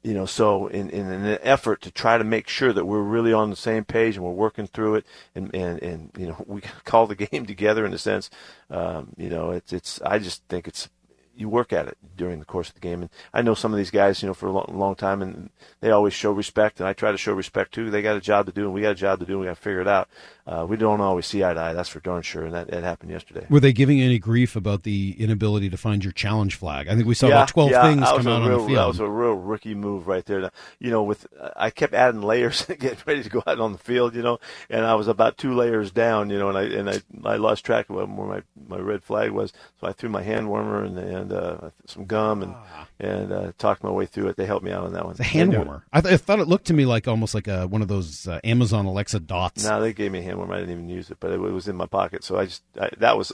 you 0.03 0.13
know, 0.13 0.25
so 0.25 0.67
in, 0.67 0.89
in 0.89 1.09
an 1.09 1.39
effort 1.41 1.81
to 1.81 1.91
try 1.91 2.17
to 2.17 2.23
make 2.23 2.49
sure 2.49 2.73
that 2.73 2.85
we're 2.85 3.01
really 3.01 3.31
on 3.31 3.49
the 3.49 3.55
same 3.55 3.85
page 3.85 4.17
and 4.17 4.25
we're 4.25 4.31
working 4.31 4.67
through 4.67 4.95
it, 4.95 5.05
and 5.33 5.53
and, 5.55 5.81
and 5.81 6.11
you 6.17 6.27
know, 6.27 6.43
we 6.47 6.61
call 6.83 7.07
the 7.07 7.15
game 7.15 7.45
together 7.45 7.85
in 7.85 7.93
a 7.93 7.97
sense. 7.97 8.29
Um, 8.69 9.13
you 9.17 9.29
know, 9.29 9.51
it's 9.51 9.73
it's. 9.73 10.01
I 10.01 10.19
just 10.19 10.43
think 10.49 10.67
it's 10.67 10.89
you 11.35 11.49
work 11.49 11.73
at 11.73 11.87
it 11.87 11.97
during 12.15 12.39
the 12.39 12.45
course 12.45 12.69
of 12.69 12.75
the 12.75 12.81
game. 12.81 13.01
And 13.01 13.09
I 13.33 13.41
know 13.41 13.55
some 13.55 13.73
of 13.73 13.77
these 13.77 13.89
guys, 13.89 14.21
you 14.21 14.27
know, 14.27 14.33
for 14.33 14.47
a 14.47 14.51
long, 14.51 14.71
long, 14.71 14.95
time, 14.95 15.21
and 15.21 15.49
they 15.81 15.89
always 15.89 16.13
show 16.13 16.31
respect, 16.31 16.79
and 16.79 16.87
I 16.87 16.93
try 16.93 17.11
to 17.11 17.17
show 17.17 17.33
respect 17.33 17.73
too. 17.73 17.89
They 17.89 18.01
got 18.01 18.17
a 18.17 18.21
job 18.21 18.45
to 18.45 18.51
do, 18.51 18.65
and 18.65 18.73
we 18.73 18.81
got 18.81 18.91
a 18.91 18.95
job 18.95 19.19
to 19.19 19.25
do, 19.25 19.33
and 19.33 19.41
we 19.41 19.47
got 19.47 19.55
to 19.55 19.61
figure 19.61 19.81
it 19.81 19.87
out. 19.87 20.09
Uh, 20.45 20.65
we 20.67 20.75
don't 20.75 20.99
always 20.99 21.25
see 21.25 21.41
eye 21.41 21.53
to 21.53 21.59
eye. 21.59 21.73
That's 21.73 21.87
for 21.87 22.01
darn 22.01 22.21
sure, 22.21 22.43
and 22.43 22.53
that, 22.53 22.67
that 22.67 22.83
happened 22.83 23.11
yesterday. 23.11 23.45
Were 23.49 23.61
they 23.61 23.71
giving 23.71 24.01
any 24.01 24.19
grief 24.19 24.57
about 24.57 24.83
the 24.83 25.15
inability 25.17 25.69
to 25.69 25.77
find 25.77 26.03
your 26.03 26.11
challenge 26.11 26.55
flag? 26.55 26.89
I 26.89 26.95
think 26.95 27.07
we 27.07 27.15
saw 27.15 27.27
yeah, 27.27 27.35
about 27.35 27.47
twelve 27.47 27.71
yeah, 27.71 27.83
things 27.83 28.01
come 28.01 28.27
out 28.27 28.41
real, 28.41 28.43
on 28.43 28.51
the 28.51 28.67
field. 28.67 28.77
That 28.77 28.87
was 28.87 28.99
a 28.99 29.07
real 29.07 29.35
rookie 29.35 29.73
move 29.73 30.07
right 30.07 30.25
there. 30.25 30.51
You 30.79 30.91
know, 30.91 31.03
with 31.03 31.27
I 31.55 31.69
kept 31.69 31.93
adding 31.93 32.21
layers, 32.21 32.65
getting 32.79 32.97
ready 33.05 33.23
to 33.23 33.29
go 33.29 33.41
out 33.47 33.59
on 33.61 33.71
the 33.71 33.77
field. 33.77 34.15
You 34.15 34.21
know, 34.21 34.39
and 34.69 34.85
I 34.85 34.95
was 34.95 35.07
about 35.07 35.37
two 35.37 35.53
layers 35.53 35.91
down. 35.91 36.29
You 36.29 36.39
know, 36.39 36.49
and 36.49 36.57
I 36.57 36.63
and 36.63 36.89
I, 36.89 37.01
I 37.23 37.35
lost 37.37 37.65
track 37.65 37.89
of 37.89 37.95
where 37.95 38.07
my 38.07 38.43
my 38.67 38.79
red 38.79 39.01
flag 39.01 39.31
was, 39.31 39.53
so 39.79 39.87
I 39.87 39.93
threw 39.93 40.09
my 40.09 40.23
hand 40.23 40.49
warmer 40.49 40.83
and 40.83 40.97
and 40.99 41.31
uh, 41.31 41.69
some 41.85 42.03
gum 42.03 42.43
and 42.43 42.53
ah. 42.53 42.87
and 42.99 43.31
uh, 43.31 43.51
talked 43.57 43.81
my 43.81 43.91
way 43.91 44.05
through 44.05 44.27
it. 44.27 44.35
They 44.35 44.45
helped 44.45 44.65
me 44.65 44.73
out 44.73 44.83
on 44.83 44.91
that 44.91 45.05
one. 45.05 45.15
A 45.19 45.23
hand 45.23 45.53
warmer. 45.53 45.85
I, 45.93 46.01
th- 46.01 46.13
I, 46.13 46.17
thought 46.17 46.39
it 46.39 46.49
looked 46.49 46.67
to 46.67 46.73
me 46.73 46.85
like 46.85 47.07
almost 47.07 47.33
like 47.33 47.47
a, 47.47 47.65
one 47.65 47.81
of 47.81 47.87
those 47.87 48.27
uh, 48.27 48.39
Amazon 48.43 48.85
Alexa 48.85 49.21
dots. 49.21 49.63
No, 49.63 49.79
they 49.79 49.93
gave 49.93 50.11
me 50.11 50.19
a 50.19 50.21
hand 50.21 50.32
warmer. 50.37 50.55
I 50.55 50.59
didn't 50.59 50.73
even 50.73 50.89
use 50.89 51.09
it, 51.09 51.17
but 51.19 51.31
it, 51.31 51.35
it 51.35 51.39
was 51.39 51.67
in 51.67 51.75
my 51.75 51.85
pocket. 51.85 52.23
So 52.23 52.37
I 52.37 52.45
just 52.45 52.63
I, 52.79 52.89
that 52.97 53.17
was 53.17 53.31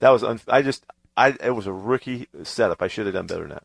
that 0.00 0.10
was 0.10 0.24
un- 0.24 0.40
I 0.48 0.62
just 0.62 0.84
I 1.16 1.36
it 1.42 1.54
was 1.54 1.66
a 1.66 1.72
rookie 1.72 2.28
setup. 2.42 2.82
I 2.82 2.88
should 2.88 3.06
have 3.06 3.14
done 3.14 3.26
better 3.26 3.42
than 3.42 3.50
that. 3.50 3.64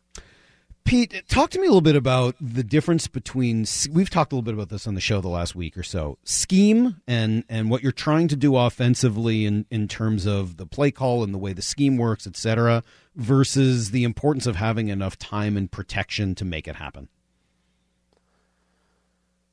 Pete, 0.86 1.24
talk 1.26 1.50
to 1.50 1.58
me 1.58 1.66
a 1.66 1.68
little 1.68 1.80
bit 1.80 1.96
about 1.96 2.36
the 2.40 2.62
difference 2.62 3.08
between 3.08 3.66
we've 3.90 4.08
talked 4.08 4.30
a 4.30 4.36
little 4.36 4.44
bit 4.44 4.54
about 4.54 4.68
this 4.68 4.86
on 4.86 4.94
the 4.94 5.00
show 5.00 5.20
the 5.20 5.26
last 5.28 5.56
week 5.56 5.76
or 5.76 5.82
so. 5.82 6.16
Scheme 6.22 7.00
and 7.08 7.42
and 7.48 7.70
what 7.70 7.82
you're 7.82 7.90
trying 7.90 8.28
to 8.28 8.36
do 8.36 8.56
offensively 8.56 9.46
in 9.46 9.66
in 9.68 9.88
terms 9.88 10.26
of 10.26 10.58
the 10.58 10.66
play 10.66 10.92
call 10.92 11.24
and 11.24 11.34
the 11.34 11.38
way 11.38 11.52
the 11.52 11.60
scheme 11.60 11.96
works, 11.96 12.24
etc., 12.24 12.84
versus 13.16 13.90
the 13.90 14.04
importance 14.04 14.46
of 14.46 14.56
having 14.56 14.86
enough 14.86 15.18
time 15.18 15.56
and 15.56 15.72
protection 15.72 16.36
to 16.36 16.44
make 16.44 16.68
it 16.68 16.76
happen. 16.76 17.08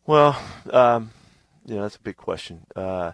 Well, 0.06 0.40
um, 0.70 1.10
you 1.66 1.76
know 1.76 1.82
that's 1.84 1.96
a 1.96 2.02
big 2.02 2.18
question. 2.18 2.66
Uh, 2.76 3.14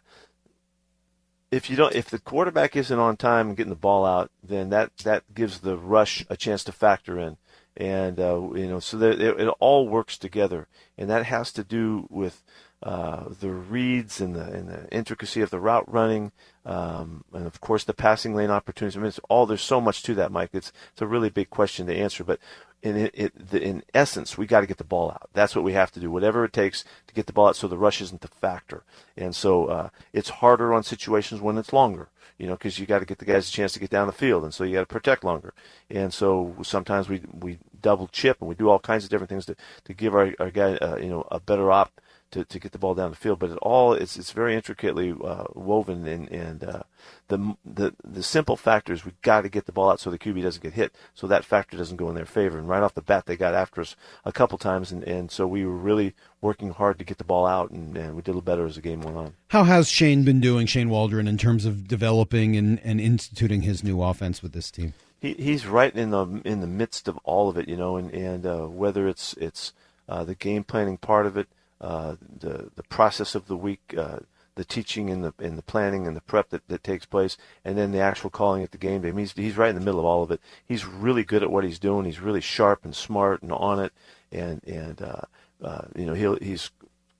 if 1.51 1.69
you 1.69 1.75
don't, 1.75 1.95
if 1.95 2.09
the 2.09 2.19
quarterback 2.19 2.75
isn't 2.75 2.99
on 2.99 3.17
time 3.17 3.47
and 3.47 3.57
getting 3.57 3.71
the 3.71 3.75
ball 3.75 4.05
out, 4.05 4.29
then 4.43 4.69
that 4.69 4.95
that 4.97 5.33
gives 5.33 5.59
the 5.59 5.77
rush 5.77 6.25
a 6.29 6.37
chance 6.37 6.63
to 6.65 6.71
factor 6.71 7.17
in 7.17 7.37
and 7.79 8.19
uh, 8.19 8.41
you 8.55 8.67
know, 8.67 8.79
so 8.79 8.97
that 8.97 9.21
it, 9.21 9.39
it, 9.39 9.47
all 9.59 9.87
works 9.87 10.17
together, 10.17 10.67
and 10.97 11.09
that 11.09 11.25
has 11.25 11.51
to 11.53 11.63
do 11.63 12.07
with 12.09 12.43
uh, 12.81 13.25
the 13.39 13.51
reads 13.51 14.21
and 14.21 14.35
the 14.35 14.43
and 14.43 14.69
the 14.69 14.89
intricacy 14.89 15.41
of 15.41 15.49
the 15.49 15.59
route 15.59 15.91
running, 15.91 16.31
um, 16.65 17.23
and 17.33 17.45
of 17.45 17.59
course 17.59 17.83
the 17.83 17.93
passing 17.93 18.35
lane 18.35 18.49
opportunities. 18.49 18.97
I 18.97 19.01
mean, 19.01 19.11
all 19.29 19.45
there's 19.45 19.61
so 19.61 19.81
much 19.81 20.03
to 20.03 20.15
that, 20.15 20.31
Mike. 20.31 20.51
It's 20.53 20.71
it's 20.91 21.01
a 21.01 21.07
really 21.07 21.29
big 21.29 21.49
question 21.49 21.87
to 21.87 21.95
answer, 21.95 22.23
but 22.23 22.39
in 22.81 22.95
it, 22.95 23.11
it 23.13 23.49
the, 23.49 23.61
in 23.61 23.83
essence, 23.93 24.37
we 24.37 24.45
got 24.45 24.61
to 24.61 24.67
get 24.67 24.77
the 24.77 24.83
ball 24.83 25.11
out. 25.11 25.29
That's 25.33 25.55
what 25.55 25.65
we 25.65 25.73
have 25.73 25.91
to 25.91 25.99
do, 25.99 26.09
whatever 26.09 26.45
it 26.45 26.53
takes 26.53 26.85
to 27.07 27.13
get 27.13 27.25
the 27.25 27.33
ball 27.33 27.49
out, 27.49 27.55
so 27.55 27.67
the 27.67 27.77
rush 27.77 28.01
isn't 28.01 28.21
the 28.21 28.27
factor. 28.27 28.83
And 29.17 29.35
so 29.35 29.65
uh, 29.65 29.89
it's 30.13 30.29
harder 30.29 30.73
on 30.73 30.83
situations 30.83 31.41
when 31.41 31.57
it's 31.57 31.73
longer 31.73 32.09
you 32.39 32.47
know, 32.47 32.53
because 32.53 32.79
you 32.79 32.85
got 32.85 32.99
to 32.99 33.05
get 33.05 33.19
the 33.19 33.25
guys 33.25 33.49
a 33.49 33.51
chance 33.51 33.73
to 33.73 33.79
get 33.79 33.89
down 33.89 34.07
the 34.07 34.13
field, 34.13 34.43
and 34.45 34.53
so 34.53 34.63
you 34.63 34.73
got 34.73 34.79
to 34.79 34.85
protect 34.85 35.25
longer. 35.25 35.53
And 35.89 36.13
so 36.13 36.55
sometimes 36.63 37.09
we 37.09 37.21
we 37.37 37.59
double 37.81 38.07
chip 38.07 38.37
and 38.39 38.49
we 38.49 38.55
do 38.55 38.69
all 38.69 38.79
kinds 38.79 39.03
of 39.03 39.09
different 39.09 39.29
things 39.29 39.45
to 39.45 39.55
to 39.83 39.93
give 39.93 40.15
our 40.15 40.33
our 40.39 40.49
guy 40.49 40.75
uh, 40.77 40.95
you 40.95 41.09
know 41.09 41.27
a 41.29 41.39
better 41.39 41.69
op 41.69 41.91
to, 42.31 42.45
to 42.45 42.59
get 42.59 42.71
the 42.71 42.77
ball 42.77 42.95
down 42.95 43.09
the 43.09 43.15
field. 43.15 43.39
But 43.39 43.51
it 43.51 43.57
all 43.57 43.93
it's 43.93 44.17
it's 44.17 44.31
very 44.31 44.55
intricately 44.55 45.11
uh, 45.11 45.45
woven 45.53 46.07
and 46.07 46.29
and 46.29 46.63
uh, 46.63 46.83
the 47.27 47.55
the 47.65 47.93
the 48.03 48.23
simple 48.23 48.55
factor 48.55 48.93
is 48.93 49.05
we've 49.05 49.21
got 49.21 49.41
to 49.41 49.49
get 49.49 49.65
the 49.65 49.71
ball 49.71 49.89
out 49.89 49.99
so 49.99 50.09
the 50.09 50.19
QB 50.19 50.41
doesn't 50.41 50.63
get 50.63 50.73
hit, 50.73 50.93
so 51.13 51.27
that 51.27 51.45
factor 51.45 51.77
doesn't 51.77 51.97
go 51.97 52.09
in 52.09 52.15
their 52.15 52.25
favor. 52.25 52.57
And 52.57 52.67
right 52.67 52.83
off 52.83 52.93
the 52.93 53.01
bat, 53.01 53.25
they 53.25 53.37
got 53.37 53.53
after 53.53 53.81
us 53.81 53.95
a 54.25 54.31
couple 54.31 54.57
times, 54.57 54.91
and 54.91 55.03
and 55.03 55.31
so 55.31 55.47
we 55.47 55.65
were 55.65 55.77
really 55.77 56.13
working 56.41 56.71
hard 56.71 56.99
to 56.99 57.05
get 57.05 57.17
the 57.17 57.23
ball 57.23 57.45
out, 57.45 57.71
and, 57.71 57.97
and 57.97 58.15
we 58.15 58.21
did 58.21 58.31
a 58.31 58.33
little 58.33 58.41
better 58.41 58.65
as 58.65 58.75
the 58.75 58.81
game 58.81 59.01
went 59.01 59.17
on. 59.17 59.33
How 59.49 59.63
has 59.63 59.89
Shane 59.89 60.23
been 60.23 60.39
doing, 60.39 60.67
Shane 60.67 60.89
Waldron, 60.89 61.27
in 61.27 61.37
terms 61.37 61.65
of 61.65 61.87
developing 61.87 62.55
and, 62.55 62.79
and 62.83 63.01
instituting 63.01 63.63
his 63.63 63.83
new 63.83 64.01
offense 64.01 64.41
with 64.41 64.53
this 64.53 64.71
team? 64.71 64.93
He 65.19 65.33
he's 65.33 65.65
right 65.65 65.93
in 65.93 66.11
the 66.11 66.41
in 66.45 66.61
the 66.61 66.67
midst 66.67 67.07
of 67.07 67.17
all 67.23 67.49
of 67.49 67.57
it, 67.57 67.67
you 67.67 67.77
know, 67.77 67.97
and 67.97 68.11
and 68.11 68.45
uh, 68.45 68.65
whether 68.67 69.07
it's 69.07 69.33
it's 69.33 69.73
uh, 70.07 70.23
the 70.23 70.35
game 70.35 70.63
planning 70.63 70.97
part 70.97 71.25
of 71.25 71.37
it 71.37 71.47
uh, 71.81 72.15
the 72.39 72.69
the 72.75 72.83
process 72.83 73.35
of 73.35 73.47
the 73.47 73.57
week, 73.57 73.93
uh, 73.97 74.19
the 74.55 74.65
teaching 74.65 75.09
and 75.09 75.23
the 75.23 75.33
and 75.39 75.57
the 75.57 75.63
planning 75.63 76.07
and 76.07 76.15
the 76.15 76.21
prep 76.21 76.49
that, 76.49 76.67
that 76.67 76.83
takes 76.83 77.05
place, 77.05 77.37
and 77.63 77.77
then 77.77 77.91
the 77.91 77.99
actual 77.99 78.29
calling 78.29 78.63
at 78.63 78.71
the 78.71 78.77
game 78.77 79.01
day. 79.01 79.09
I 79.09 79.11
mean, 79.11 79.19
he's, 79.19 79.33
he's 79.33 79.57
right 79.57 79.69
in 79.69 79.75
the 79.75 79.81
middle 79.81 79.99
of 79.99 80.05
all 80.05 80.23
of 80.23 80.31
it. 80.31 80.41
He's 80.65 80.85
really 80.85 81.23
good 81.23 81.43
at 81.43 81.51
what 81.51 81.63
he's 81.63 81.79
doing. 81.79 82.05
He's 82.05 82.19
really 82.19 82.41
sharp 82.41 82.83
and 82.83 82.95
smart 82.95 83.41
and 83.41 83.51
on 83.51 83.79
it, 83.79 83.93
and 84.31 84.63
and 84.65 85.01
uh, 85.01 85.21
uh, 85.63 85.85
you 85.95 86.05
know 86.05 86.13
he'll 86.13 86.37
he's 86.37 86.71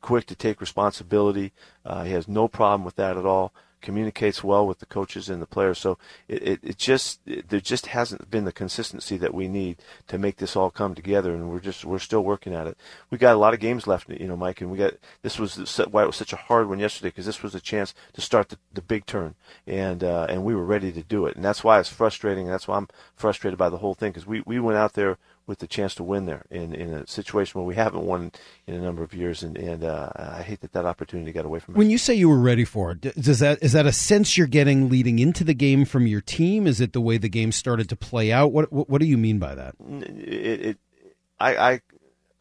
quick 0.02 0.26
to 0.28 0.36
take 0.36 0.62
responsibility. 0.62 1.52
Uh, 1.86 2.04
he 2.04 2.12
has 2.12 2.28
no 2.28 2.48
problem 2.48 2.84
with 2.84 2.96
that 2.96 3.18
at 3.18 3.26
all 3.26 3.54
communicates 3.82 4.44
well 4.44 4.66
with 4.66 4.80
the 4.80 4.86
coaches 4.86 5.30
and 5.30 5.42
the 5.42 5.46
players. 5.46 5.80
So 5.80 5.98
it, 6.28 6.44
it, 6.44 6.60
it 6.64 6.78
just 6.78 7.20
it, 7.26 7.50
there 7.50 7.60
just 7.60 7.88
hasn't 7.88 8.30
been 8.30 8.46
the 8.46 8.52
consistency 8.52 9.18
that 9.18 9.34
we 9.34 9.48
need 9.48 9.78
to 10.08 10.18
make 10.18 10.38
this 10.38 10.56
all 10.56 10.70
come 10.70 10.96
together, 10.96 11.34
and 11.34 11.50
we're 11.50 11.60
just 11.60 11.86
we're 11.86 12.00
still 12.00 12.24
working 12.24 12.54
at 12.54 12.68
it. 12.68 12.78
We 13.10 13.18
got 13.18 13.36
a 13.36 13.40
lot 13.40 13.54
of 13.54 13.60
games 13.60 13.88
left, 13.88 14.10
you 14.10 14.28
know, 14.28 14.38
Mike, 14.38 14.62
and 14.62 14.72
we 14.72 14.78
got 14.78 14.94
this 15.22 15.40
was 15.40 15.80
why 15.92 16.04
it 16.04 16.08
was 16.08 16.16
such 16.16 16.34
a 16.34 16.38
hard 16.38 16.70
one 16.70 16.80
yesterday 16.80 17.10
because 17.10 17.26
this 17.26 17.44
was 17.44 17.56
a 17.56 17.62
chance 17.62 17.94
to 18.14 18.22
start 18.22 18.50
the, 18.50 18.58
the 18.74 18.82
big 18.82 19.06
turn, 19.06 19.36
and 19.68 20.04
uh, 20.04 20.28
and 20.30 20.44
we 20.44 20.56
were 20.56 20.66
ready 20.66 20.92
to 20.92 21.04
do 21.04 21.26
it, 21.26 21.36
and 21.36 21.46
that's 21.46 21.64
why 21.64 21.80
it's 21.80 21.90
frustrating. 21.90 22.46
And 22.46 22.54
that's 22.54 22.68
why 22.68 22.78
I'm 22.78 22.90
frustrated 23.16 23.58
by 23.58 23.70
the 23.70 23.78
whole 23.78 23.94
thing 23.94 24.12
because 24.12 24.28
we 24.28 24.42
we 24.46 24.60
went 24.60 24.78
out 24.78 24.94
there 24.94 25.18
with 25.50 25.60
the 25.60 25.68
chance 25.68 25.96
to 25.96 26.04
win 26.04 26.28
there 26.28 26.46
in, 26.52 26.76
in 26.76 26.94
a 26.94 27.08
situation 27.08 27.60
where 27.60 27.66
we 27.66 27.74
haven't 27.74 28.04
won 28.04 28.32
in 28.68 28.76
a 28.76 28.80
number 28.80 29.02
of 29.02 29.16
years, 29.16 29.42
and, 29.42 29.58
and 29.58 29.84
uh, 29.84 30.12
I 30.16 30.44
hate 30.44 30.62
that 30.62 30.74
that 30.74 30.86
opportunity 30.86 31.32
got 31.32 31.44
away 31.44 31.60
from 31.60 31.74
us. 31.74 31.78
When 31.80 31.90
you 31.90 31.98
say 31.98 32.14
you 32.14 32.30
were 32.30 32.40
ready 32.40 32.64
for 32.64 32.92
it, 32.92 33.02
does 33.02 33.40
that 33.40 33.58
is 33.64 33.74
that 33.74 33.88
a 33.88 33.92
sense 33.92 34.38
you're 34.38 34.46
getting 34.46 34.90
leading 34.90 35.18
into 35.18 35.44
the 35.44 35.56
game 35.56 35.86
from 35.86 36.06
your 36.06 36.22
team? 36.22 36.68
Is 36.68 36.80
it 36.80 36.94
the 36.94 37.02
way 37.02 37.18
the 37.18 37.30
game 37.30 37.52
started 37.52 37.90
to 37.90 37.96
play 37.96 38.32
out? 38.32 38.52
What 38.52 38.72
what, 38.72 38.90
what 38.92 39.02
do 39.02 39.08
you 39.08 39.18
mean 39.18 39.40
by 39.40 39.56
that? 39.56 39.74
It, 39.80 40.62
it 40.62 40.78
I, 41.40 41.56
I 41.56 41.82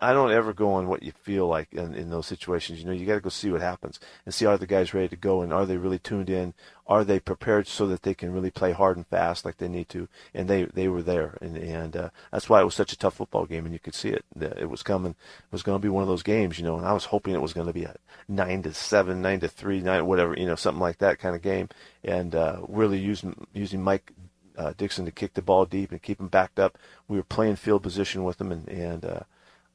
I 0.00 0.12
don't 0.12 0.30
ever 0.30 0.52
go 0.52 0.74
on 0.74 0.86
what 0.86 1.02
you 1.02 1.10
feel 1.10 1.48
like 1.48 1.72
in, 1.72 1.92
in 1.94 2.10
those 2.10 2.26
situations. 2.26 2.78
You 2.78 2.86
know, 2.86 2.92
you 2.92 3.04
got 3.04 3.14
to 3.14 3.20
go 3.20 3.30
see 3.30 3.50
what 3.50 3.60
happens 3.60 3.98
and 4.24 4.32
see 4.32 4.46
are 4.46 4.56
the 4.56 4.66
guys 4.66 4.94
ready 4.94 5.08
to 5.08 5.16
go 5.16 5.42
and 5.42 5.52
are 5.52 5.66
they 5.66 5.76
really 5.76 5.98
tuned 5.98 6.30
in? 6.30 6.54
Are 6.86 7.04
they 7.04 7.18
prepared 7.18 7.66
so 7.66 7.86
that 7.88 8.02
they 8.02 8.14
can 8.14 8.32
really 8.32 8.50
play 8.50 8.72
hard 8.72 8.96
and 8.96 9.06
fast 9.06 9.44
like 9.44 9.56
they 9.56 9.68
need 9.68 9.88
to? 9.90 10.08
And 10.32 10.48
they 10.48 10.64
they 10.64 10.88
were 10.88 11.02
there, 11.02 11.36
and 11.40 11.56
and 11.56 11.96
uh, 11.96 12.10
that's 12.30 12.48
why 12.48 12.60
it 12.60 12.64
was 12.64 12.74
such 12.74 12.92
a 12.92 12.98
tough 12.98 13.14
football 13.14 13.44
game, 13.44 13.64
and 13.66 13.74
you 13.74 13.80
could 13.80 13.94
see 13.94 14.10
it. 14.10 14.24
It 14.40 14.70
was 14.70 14.82
coming. 14.82 15.12
It 15.12 15.52
was 15.52 15.62
going 15.62 15.78
to 15.78 15.82
be 15.82 15.90
one 15.90 16.02
of 16.02 16.08
those 16.08 16.22
games, 16.22 16.58
you 16.58 16.64
know. 16.64 16.76
And 16.76 16.86
I 16.86 16.92
was 16.92 17.06
hoping 17.06 17.34
it 17.34 17.42
was 17.42 17.52
going 17.52 17.66
to 17.66 17.72
be 17.72 17.84
a 17.84 17.96
nine 18.28 18.62
to 18.62 18.72
seven, 18.72 19.20
nine 19.20 19.40
to 19.40 19.48
three, 19.48 19.80
nine 19.80 20.06
whatever, 20.06 20.34
you 20.34 20.46
know, 20.46 20.54
something 20.54 20.80
like 20.80 20.98
that 20.98 21.18
kind 21.18 21.34
of 21.34 21.42
game, 21.42 21.68
and 22.04 22.34
uh, 22.34 22.60
really 22.68 22.98
using 22.98 23.46
using 23.52 23.82
Mike 23.82 24.12
uh, 24.56 24.72
Dickson 24.76 25.04
to 25.04 25.10
kick 25.10 25.34
the 25.34 25.42
ball 25.42 25.66
deep 25.66 25.90
and 25.90 26.02
keep 26.02 26.20
him 26.20 26.28
backed 26.28 26.58
up. 26.58 26.78
We 27.06 27.16
were 27.16 27.22
playing 27.22 27.56
field 27.56 27.82
position 27.82 28.24
with 28.24 28.40
him, 28.40 28.52
and 28.52 28.68
and 28.68 29.04
uh, 29.04 29.20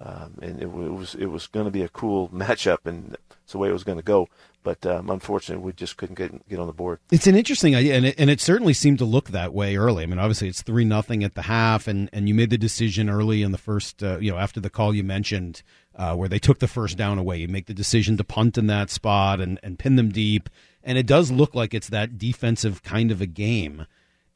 um, 0.06 0.38
and 0.42 0.60
it, 0.60 0.66
it, 0.66 0.68
was 0.68 1.16
it 1.16 1.28
was 1.28 1.48
going 1.48 1.66
to 1.66 1.72
be 1.72 1.82
a 1.82 1.90
cool 1.90 2.30
matchup, 2.34 2.86
and 2.86 3.18
it's 3.44 3.54
the 3.54 3.58
way 3.58 3.70
it 3.70 3.74
was 3.74 3.84
going 3.84 3.98
to 3.98 4.04
go. 4.04 4.28
But 4.62 4.86
um, 4.86 5.10
unfortunately, 5.10 5.64
we 5.64 5.74
just 5.74 5.98
couldn't 5.98 6.16
get 6.16 6.48
get 6.48 6.60
on 6.60 6.68
the 6.68 6.74
board. 6.74 7.00
It's 7.12 7.28
an 7.28 7.36
interesting 7.36 7.76
idea, 7.76 7.96
and 7.96 8.06
it, 8.08 8.16
and 8.18 8.30
it 8.30 8.40
certainly 8.40 8.74
seemed 8.74 9.00
to 9.00 9.06
look 9.06 9.30
that 9.30 9.54
way 9.54 9.76
early. 9.76 10.04
I 10.04 10.06
mean, 10.06 10.20
obviously, 10.20 10.48
it's 10.48 10.62
three 10.62 10.86
nothing 10.86 11.24
at 11.24 11.36
the 11.36 11.44
half, 11.44 11.88
and, 11.88 12.10
and 12.14 12.28
you 12.28 12.36
made 12.36 12.50
the 12.50 12.58
decision 12.58 13.10
early 13.10 13.42
in 13.42 13.52
the 13.52 13.58
first, 13.58 14.04
uh, 14.04 14.20
you 14.20 14.32
know, 14.32 14.38
after 14.38 14.60
the 14.60 14.70
call 14.70 14.94
you 14.94 15.04
mentioned, 15.04 15.64
uh, 15.96 16.16
where 16.16 16.30
they 16.30 16.40
took 16.40 16.60
the 16.60 16.68
first 16.68 16.98
down 16.98 17.18
away. 17.18 17.38
You 17.38 17.48
make 17.48 17.66
the 17.66 17.74
decision 17.74 18.16
to 18.18 18.24
punt 18.24 18.58
in 18.58 18.68
that 18.68 18.90
spot 18.90 19.40
and 19.40 19.60
and 19.64 19.80
pin 19.80 19.96
them 19.96 20.10
deep, 20.10 20.50
and 20.84 20.98
it 20.98 21.06
does 21.06 21.32
look 21.32 21.56
like 21.56 21.74
it's 21.74 21.90
that 21.90 22.18
defensive 22.18 22.84
kind 22.84 23.12
of 23.12 23.22
a 23.22 23.26
game 23.26 23.86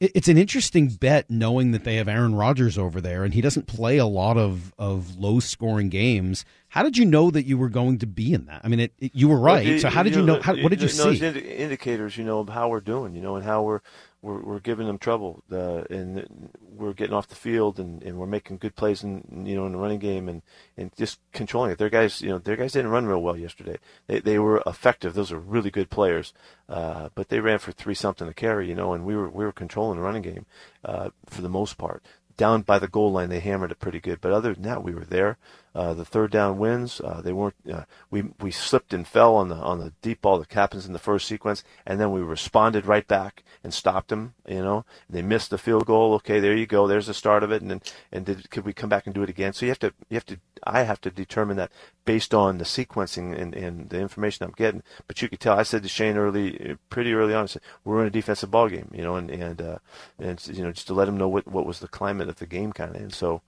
it's 0.00 0.28
an 0.28 0.38
interesting 0.38 0.88
bet 0.88 1.28
knowing 1.28 1.72
that 1.72 1.82
they 1.82 1.96
have 1.96 2.06
Aaron 2.06 2.34
Rodgers 2.34 2.78
over 2.78 3.00
there 3.00 3.24
and 3.24 3.34
he 3.34 3.40
doesn't 3.40 3.66
play 3.66 3.96
a 3.96 4.06
lot 4.06 4.36
of, 4.36 4.72
of 4.78 5.18
low 5.18 5.40
scoring 5.40 5.88
games. 5.88 6.44
How 6.68 6.84
did 6.84 6.96
you 6.96 7.04
know 7.04 7.30
that 7.30 7.46
you 7.46 7.58
were 7.58 7.68
going 7.68 7.98
to 7.98 8.06
be 8.06 8.32
in 8.32 8.46
that? 8.46 8.60
I 8.62 8.68
mean, 8.68 8.80
it, 8.80 8.92
it, 9.00 9.12
you 9.14 9.26
were 9.26 9.38
right. 9.38 9.66
Well, 9.66 9.78
so 9.80 9.88
how 9.88 10.04
did 10.04 10.14
you, 10.14 10.22
know? 10.22 10.40
How, 10.40 10.54
what 10.56 10.68
did 10.68 10.82
you 10.82 10.88
see? 10.88 11.18
indicators, 11.18 12.16
you 12.16 12.24
know, 12.24 12.40
of 12.40 12.48
how 12.48 12.68
we're 12.68 12.80
doing, 12.80 13.14
you 13.14 13.20
know, 13.20 13.36
and 13.36 13.44
how 13.44 13.62
we're 13.62 13.80
we're, 14.20 14.40
we're 14.40 14.60
giving 14.60 14.86
them 14.86 14.98
trouble, 14.98 15.42
uh, 15.52 15.84
and 15.90 16.50
we're 16.60 16.92
getting 16.92 17.14
off 17.14 17.28
the 17.28 17.34
field, 17.34 17.78
and, 17.78 18.02
and 18.02 18.18
we're 18.18 18.26
making 18.26 18.58
good 18.58 18.74
plays 18.74 19.04
in 19.04 19.44
you 19.46 19.54
know 19.54 19.66
in 19.66 19.72
the 19.72 19.78
running 19.78 20.00
game, 20.00 20.28
and, 20.28 20.42
and 20.76 20.94
just 20.96 21.20
controlling 21.32 21.70
it. 21.70 21.78
Their 21.78 21.90
guys, 21.90 22.20
you 22.20 22.28
know, 22.28 22.38
their 22.38 22.56
guys 22.56 22.72
didn't 22.72 22.90
run 22.90 23.06
real 23.06 23.22
well 23.22 23.36
yesterday. 23.36 23.78
They 24.06 24.20
they 24.20 24.38
were 24.38 24.62
effective. 24.66 25.14
Those 25.14 25.32
are 25.32 25.38
really 25.38 25.70
good 25.70 25.90
players, 25.90 26.32
uh, 26.68 27.10
but 27.14 27.28
they 27.28 27.40
ran 27.40 27.58
for 27.58 27.72
three 27.72 27.94
something 27.94 28.26
to 28.26 28.34
carry, 28.34 28.68
you 28.68 28.74
know, 28.74 28.92
and 28.92 29.04
we 29.04 29.14
were 29.14 29.28
we 29.28 29.44
were 29.44 29.52
controlling 29.52 29.98
the 29.98 30.04
running 30.04 30.22
game 30.22 30.46
uh, 30.84 31.10
for 31.26 31.42
the 31.42 31.48
most 31.48 31.78
part. 31.78 32.02
Down 32.36 32.62
by 32.62 32.78
the 32.78 32.86
goal 32.88 33.10
line, 33.10 33.30
they 33.30 33.40
hammered 33.40 33.72
it 33.72 33.80
pretty 33.80 33.98
good, 34.00 34.20
but 34.20 34.32
other 34.32 34.54
than 34.54 34.62
that, 34.62 34.84
we 34.84 34.94
were 34.94 35.04
there. 35.04 35.38
Uh, 35.78 35.94
the 35.94 36.04
third 36.04 36.32
down 36.32 36.58
wins. 36.58 37.00
Uh, 37.00 37.20
they 37.22 37.32
weren't. 37.32 37.54
Uh, 37.72 37.84
we 38.10 38.24
we 38.40 38.50
slipped 38.50 38.92
and 38.92 39.06
fell 39.06 39.36
on 39.36 39.48
the 39.48 39.54
on 39.54 39.78
the 39.78 39.92
deep 40.02 40.22
ball 40.22 40.36
that 40.40 40.52
happens 40.52 40.86
in 40.86 40.92
the 40.92 40.98
first 40.98 41.28
sequence, 41.28 41.62
and 41.86 42.00
then 42.00 42.10
we 42.10 42.20
responded 42.20 42.84
right 42.84 43.06
back 43.06 43.44
and 43.62 43.72
stopped 43.72 44.08
them. 44.08 44.34
You 44.48 44.60
know, 44.60 44.84
they 45.08 45.22
missed 45.22 45.50
the 45.50 45.56
field 45.56 45.86
goal. 45.86 46.14
Okay, 46.14 46.40
there 46.40 46.56
you 46.56 46.66
go. 46.66 46.88
There's 46.88 47.06
the 47.06 47.14
start 47.14 47.44
of 47.44 47.52
it. 47.52 47.62
And 47.62 47.80
and 48.10 48.26
did, 48.26 48.50
could 48.50 48.64
we 48.64 48.72
come 48.72 48.88
back 48.88 49.06
and 49.06 49.14
do 49.14 49.22
it 49.22 49.28
again? 49.30 49.52
So 49.52 49.66
you 49.66 49.70
have 49.70 49.78
to 49.78 49.94
you 50.08 50.16
have 50.16 50.26
to 50.26 50.40
I 50.64 50.82
have 50.82 51.00
to 51.02 51.12
determine 51.12 51.56
that 51.58 51.70
based 52.04 52.34
on 52.34 52.58
the 52.58 52.64
sequencing 52.64 53.40
and, 53.40 53.54
and 53.54 53.88
the 53.88 54.00
information 54.00 54.46
I'm 54.46 54.54
getting. 54.56 54.82
But 55.06 55.22
you 55.22 55.28
could 55.28 55.38
tell. 55.38 55.56
I 55.56 55.62
said 55.62 55.84
to 55.84 55.88
Shane 55.88 56.16
early, 56.16 56.76
pretty 56.90 57.14
early 57.14 57.34
on, 57.34 57.44
I 57.44 57.46
said 57.46 57.62
we're 57.84 58.00
in 58.00 58.08
a 58.08 58.10
defensive 58.10 58.50
ball 58.50 58.68
game. 58.68 58.90
You 58.92 59.02
know, 59.02 59.14
and 59.14 59.30
and 59.30 59.62
uh, 59.62 59.78
and 60.18 60.44
you 60.48 60.64
know 60.64 60.72
just 60.72 60.88
to 60.88 60.94
let 60.94 61.06
him 61.06 61.16
know 61.16 61.28
what 61.28 61.46
what 61.46 61.66
was 61.66 61.78
the 61.78 61.86
climate 61.86 62.28
of 62.28 62.40
the 62.40 62.46
game 62.46 62.72
kind 62.72 62.96
of. 62.96 63.00
And 63.00 63.14
so. 63.14 63.42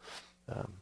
Um, 0.48 0.79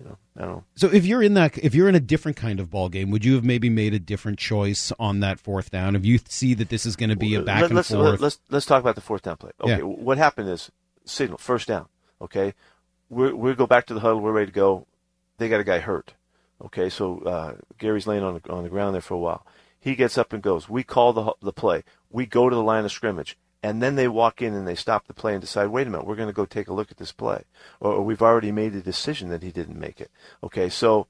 you 0.00 0.06
know, 0.06 0.16
I 0.36 0.40
don't 0.42 0.50
know. 0.50 0.64
So 0.76 0.88
if 0.88 1.04
you're 1.04 1.22
in 1.22 1.34
that, 1.34 1.58
if 1.58 1.74
you're 1.74 1.88
in 1.88 1.94
a 1.94 2.00
different 2.00 2.36
kind 2.36 2.60
of 2.60 2.70
ball 2.70 2.88
game, 2.88 3.10
would 3.10 3.24
you 3.24 3.34
have 3.34 3.44
maybe 3.44 3.68
made 3.68 3.94
a 3.94 3.98
different 3.98 4.38
choice 4.38 4.92
on 4.98 5.20
that 5.20 5.40
fourth 5.40 5.70
down? 5.70 5.96
If 5.96 6.06
you 6.06 6.18
see 6.28 6.54
that 6.54 6.68
this 6.68 6.86
is 6.86 6.94
going 6.94 7.10
to 7.10 7.16
be 7.16 7.34
a 7.34 7.42
back 7.42 7.62
Let, 7.62 7.70
and 7.70 7.76
let's, 7.76 7.90
forth, 7.90 8.20
let's 8.20 8.38
let's 8.48 8.66
talk 8.66 8.80
about 8.80 8.94
the 8.94 9.00
fourth 9.00 9.22
down 9.22 9.36
play. 9.36 9.50
Okay, 9.60 9.78
Yeah. 9.78 9.82
what 9.82 10.18
happened 10.18 10.48
is 10.48 10.70
signal 11.04 11.38
first 11.38 11.66
down. 11.66 11.86
Okay, 12.20 12.54
we 13.08 13.32
we 13.32 13.54
go 13.54 13.66
back 13.66 13.86
to 13.86 13.94
the 13.94 14.00
huddle. 14.00 14.20
We're 14.20 14.32
ready 14.32 14.46
to 14.46 14.52
go. 14.52 14.86
They 15.38 15.48
got 15.48 15.60
a 15.60 15.64
guy 15.64 15.80
hurt. 15.80 16.14
Okay, 16.64 16.88
so 16.88 17.20
uh, 17.20 17.54
Gary's 17.78 18.06
laying 18.06 18.24
on 18.24 18.40
the, 18.42 18.52
on 18.52 18.64
the 18.64 18.68
ground 18.68 18.94
there 18.94 19.00
for 19.00 19.14
a 19.14 19.18
while. 19.18 19.46
He 19.80 19.94
gets 19.94 20.18
up 20.18 20.32
and 20.32 20.42
goes. 20.42 20.68
We 20.68 20.82
call 20.82 21.12
the 21.12 21.32
the 21.40 21.52
play. 21.52 21.82
We 22.10 22.26
go 22.26 22.48
to 22.48 22.54
the 22.54 22.62
line 22.62 22.84
of 22.84 22.92
scrimmage, 22.92 23.36
and 23.62 23.82
then 23.82 23.96
they 23.96 24.08
walk 24.08 24.40
in 24.40 24.54
and 24.54 24.66
they 24.66 24.74
stop 24.74 25.06
the 25.06 25.14
play 25.14 25.32
and 25.32 25.40
decide, 25.40 25.68
wait 25.68 25.86
a 25.86 25.90
minute, 25.90 26.06
we're 26.06 26.16
going 26.16 26.28
to 26.28 26.34
go 26.34 26.44
take 26.44 26.68
a 26.68 26.72
look 26.72 26.90
at 26.90 26.96
this 26.96 27.12
play, 27.12 27.42
or, 27.80 27.94
or 27.94 28.02
we've 28.02 28.22
already 28.22 28.52
made 28.52 28.74
a 28.74 28.80
decision 28.80 29.28
that 29.30 29.42
he 29.42 29.50
didn't 29.50 29.78
make 29.78 30.00
it. 30.00 30.10
Okay, 30.42 30.68
so 30.68 31.06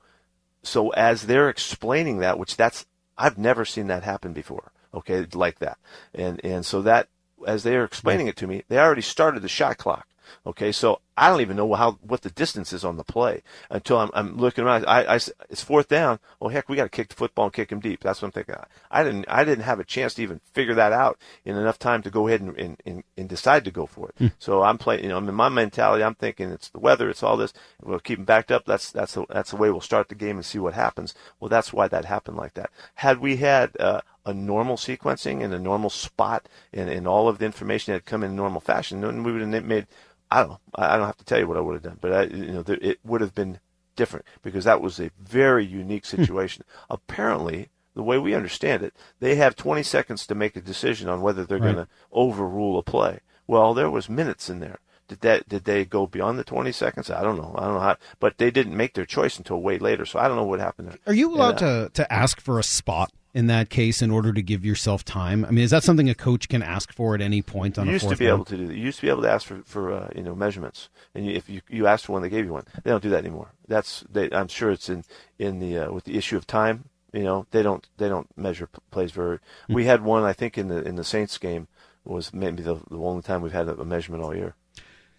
so 0.63 0.91
as 0.91 1.23
they're 1.23 1.49
explaining 1.49 2.19
that, 2.19 2.39
which 2.39 2.57
that's 2.57 2.87
I've 3.17 3.39
never 3.39 3.65
seen 3.65 3.89
that 3.89 4.03
happen 4.03 4.33
before. 4.33 4.73
Okay, 4.95 5.27
like 5.35 5.59
that, 5.59 5.79
and 6.15 6.41
and 6.45 6.65
so 6.65 6.83
that 6.83 7.09
as 7.47 7.63
they 7.63 7.77
are 7.77 7.85
explaining 7.85 8.27
it 8.27 8.37
to 8.37 8.47
me, 8.47 8.65
they 8.69 8.79
already 8.79 9.03
started 9.03 9.43
the 9.43 9.49
shot 9.49 9.79
clock. 9.79 10.09
Okay, 10.47 10.73
so 10.73 11.01
I 11.17 11.29
don't 11.29 11.41
even 11.41 11.57
know 11.57 11.75
how 11.75 11.93
what 12.03 12.23
the 12.23 12.31
distance 12.31 12.73
is 12.73 12.85
on 12.85 12.97
the 12.97 13.05
play 13.05 13.43
until 13.71 13.99
I'm, 13.99 14.11
I'm 14.15 14.37
looking 14.37 14.65
around. 14.65 14.87
I, 14.87 15.15
I 15.15 15.17
it's 15.17 15.63
fourth 15.63 15.89
down. 15.89 16.21
Oh 16.41 16.49
heck, 16.49 16.69
we 16.69 16.77
got 16.77 16.85
to 16.85 16.89
kick 16.89 17.09
the 17.09 17.15
football 17.15 17.47
and 17.47 17.55
kick 17.55 17.73
him 17.73 17.81
deep. 17.81 18.01
That's 18.01 18.23
what 18.23 18.29
I'm 18.29 18.33
thinking. 18.33 18.55
I 18.91 19.03
didn't 19.03 19.25
I 19.29 19.45
didn't 19.45 19.65
have 19.65 19.81
a 19.81 19.85
chance 19.85 20.15
to 20.15 20.23
even 20.23 20.41
figure 20.53 20.75
that 20.75 20.93
out 20.93 21.19
in 21.45 21.57
enough 21.57 21.79
time 21.79 22.03
to 22.03 22.11
go 22.11 22.29
ahead 22.29 22.41
and 22.41 22.57
and, 22.57 22.83
and, 22.87 23.05
and 23.17 23.29
decide 23.29 23.65
to 23.65 23.71
go 23.71 23.87
for 23.87 24.11
it. 24.11 24.33
So 24.39 24.63
I'm 24.63 24.79
playing. 24.79 25.03
You 25.03 25.09
know, 25.09 25.17
I'm 25.17 25.29
in 25.29 25.35
my 25.35 25.49
mentality, 25.49 26.05
I'm 26.05 26.15
thinking 26.15 26.51
it's 26.51 26.69
the 26.69 26.79
weather, 26.79 27.11
it's 27.11 27.23
all 27.23 27.37
this. 27.37 27.53
We'll 27.83 27.99
keep 27.99 28.19
him 28.19 28.25
backed 28.25 28.53
up. 28.53 28.65
That's 28.65 28.93
that's 28.93 29.15
the, 29.15 29.27
that's 29.29 29.51
the 29.51 29.57
way 29.57 29.71
we'll 29.71 29.81
start 29.81 30.09
the 30.09 30.15
game 30.15 30.37
and 30.37 30.45
see 30.45 30.59
what 30.59 30.75
happens. 30.75 31.15
Well, 31.41 31.49
that's 31.49 31.73
why 31.73 31.89
that 31.89 32.05
happened 32.05 32.37
like 32.37 32.55
that. 32.55 32.71
Had 32.95 33.19
we 33.19 33.37
had 33.37 33.77
uh, 33.81 34.03
a 34.25 34.35
normal 34.35 34.77
sequencing 34.77 35.43
and 35.43 35.53
a 35.53 35.59
normal 35.59 35.91
spot 35.91 36.49
and, 36.73 36.89
and 36.89 37.09
all 37.09 37.29
of 37.29 37.39
the 37.39 37.47
information 37.47 37.93
had 37.93 38.05
come 38.05 38.23
in 38.23 38.37
normal 38.37 38.61
fashion, 38.61 39.01
then 39.01 39.25
we 39.25 39.33
would 39.33 39.43
have 39.43 39.65
made. 39.65 39.87
I 40.31 40.41
don't 40.41 40.51
know. 40.51 40.61
I 40.75 40.97
don't 40.97 41.07
have 41.07 41.17
to 41.19 41.25
tell 41.25 41.39
you 41.39 41.47
what 41.49 41.57
I 41.57 41.61
would 41.61 41.75
have 41.75 41.83
done, 41.83 41.99
but 42.01 42.13
I, 42.13 42.23
you 42.25 42.53
know, 42.53 42.65
it 42.67 42.99
would 43.05 43.21
have 43.21 43.35
been 43.35 43.61
different 43.97 44.25
because 44.43 44.65
that 44.65 44.81
was 44.81 45.01
a 45.01 45.11
very 45.19 45.65
unique 45.65 46.05
situation. 46.05 46.65
Apparently, 46.91 47.69
the 47.95 48.03
way 48.03 48.19
we 48.19 48.35
understand 48.35 48.83
it, 48.83 48.95
they 49.21 49.37
have 49.37 49.57
20 49.57 49.83
seconds 49.83 50.27
to 50.27 50.35
make 50.35 50.55
a 50.57 50.61
decision 50.61 51.09
on 51.09 51.21
whether 51.23 51.45
they're 51.45 51.59
Right. 51.59 51.75
going 51.75 51.87
to 51.87 51.89
overrule 52.13 52.79
a 52.79 52.83
play. 52.83 53.21
Well, 53.47 53.73
there 53.75 53.91
was 53.91 54.09
minutes 54.11 54.51
in 54.51 54.61
there. 54.61 54.79
Did 55.09 55.21
that? 55.23 55.49
Did 55.49 55.65
they 55.65 55.87
go 55.87 56.07
beyond 56.07 56.39
the 56.39 56.45
20 56.45 56.71
seconds? 56.71 57.09
I 57.11 57.23
don't 57.23 57.39
know. 57.39 57.55
I 57.57 57.65
don't 57.65 57.75
know 57.75 57.81
how. 57.81 57.97
But 58.21 58.37
they 58.37 58.51
didn't 58.51 58.77
make 58.77 58.93
their 58.93 59.07
choice 59.07 59.39
until 59.39 59.63
way 59.63 59.79
later. 59.79 60.05
So 60.05 60.19
I 60.19 60.29
don't 60.29 60.37
know 60.37 60.45
what 60.45 60.61
happened 60.61 60.89
there. 60.89 60.99
are 61.07 61.15
you 61.15 61.35
allowed 61.35 61.63
And, 61.63 61.71
uh, 61.71 61.85
to 61.85 61.91
to 61.95 62.13
ask 62.13 62.43
for 62.43 62.59
a 62.59 62.63
spot 62.63 63.11
in 63.35 63.47
that 63.49 63.69
case 63.71 64.01
in 64.03 64.11
order 64.11 64.33
to 64.33 64.43
give 64.43 64.65
yourself 64.65 65.05
time? 65.05 65.45
I 65.45 65.51
mean, 65.51 65.65
is 65.65 65.71
that 65.71 65.83
something 65.85 66.09
a 66.09 66.15
coach 66.15 66.49
can 66.49 66.63
ask 66.63 66.93
for 66.93 67.15
at 67.15 67.21
any 67.21 67.43
point 67.43 67.79
on 67.79 67.87
You 67.87 67.91
a 67.91 67.93
used 67.95 68.09
to 68.09 68.17
be 68.17 68.25
down? 68.27 68.35
able 68.37 68.45
to 68.47 68.57
do 68.57 68.67
that. 68.67 68.75
You 68.75 68.83
used 68.85 68.99
to 69.01 69.07
be 69.07 69.11
able 69.11 69.23
to 69.23 69.31
ask 69.31 69.47
for 69.47 69.63
for 69.65 69.93
uh, 69.93 70.09
you 70.17 70.23
know 70.23 70.35
measurements, 70.35 70.89
and 71.15 71.27
you, 71.27 71.33
if 71.33 71.49
you 71.49 71.61
you 71.69 71.87
asked 71.87 72.07
for 72.07 72.13
one, 72.15 72.23
they 72.23 72.29
gave 72.29 72.45
you 72.45 72.53
one. 72.53 72.65
They 72.83 72.91
don't 72.91 73.03
do 73.03 73.11
that 73.11 73.19
anymore. 73.25 73.53
That's 73.67 74.05
they, 74.11 74.31
I'm 74.33 74.49
sure 74.49 74.71
it's 74.71 74.89
in 74.89 75.05
in 75.39 75.59
the 75.61 75.79
uh, 75.79 75.93
with 75.93 76.05
the 76.05 76.17
issue 76.17 76.37
of 76.37 76.47
time. 76.47 76.85
You 77.13 77.23
know, 77.23 77.47
they 77.53 77.63
don't 77.63 77.87
they 77.97 78.09
don't 78.09 78.29
measure 78.37 78.67
p- 78.67 78.79
plays 78.91 79.13
very. 79.13 79.39
Hmm. 79.67 79.75
We 79.75 79.85
had 79.87 80.03
one, 80.03 80.25
I 80.25 80.33
think, 80.33 80.59
in 80.59 80.69
the 80.69 80.83
in 80.83 80.97
the 80.97 81.05
Saints 81.05 81.39
game 81.39 81.69
was 82.05 82.33
maybe 82.33 82.63
the, 82.63 82.75
the 82.91 82.97
only 82.99 83.23
time 83.23 83.43
we've 83.43 83.53
had 83.53 83.69
a, 83.69 83.79
a 83.81 83.85
measurement 83.85 84.23
all 84.25 84.35
year. 84.35 84.55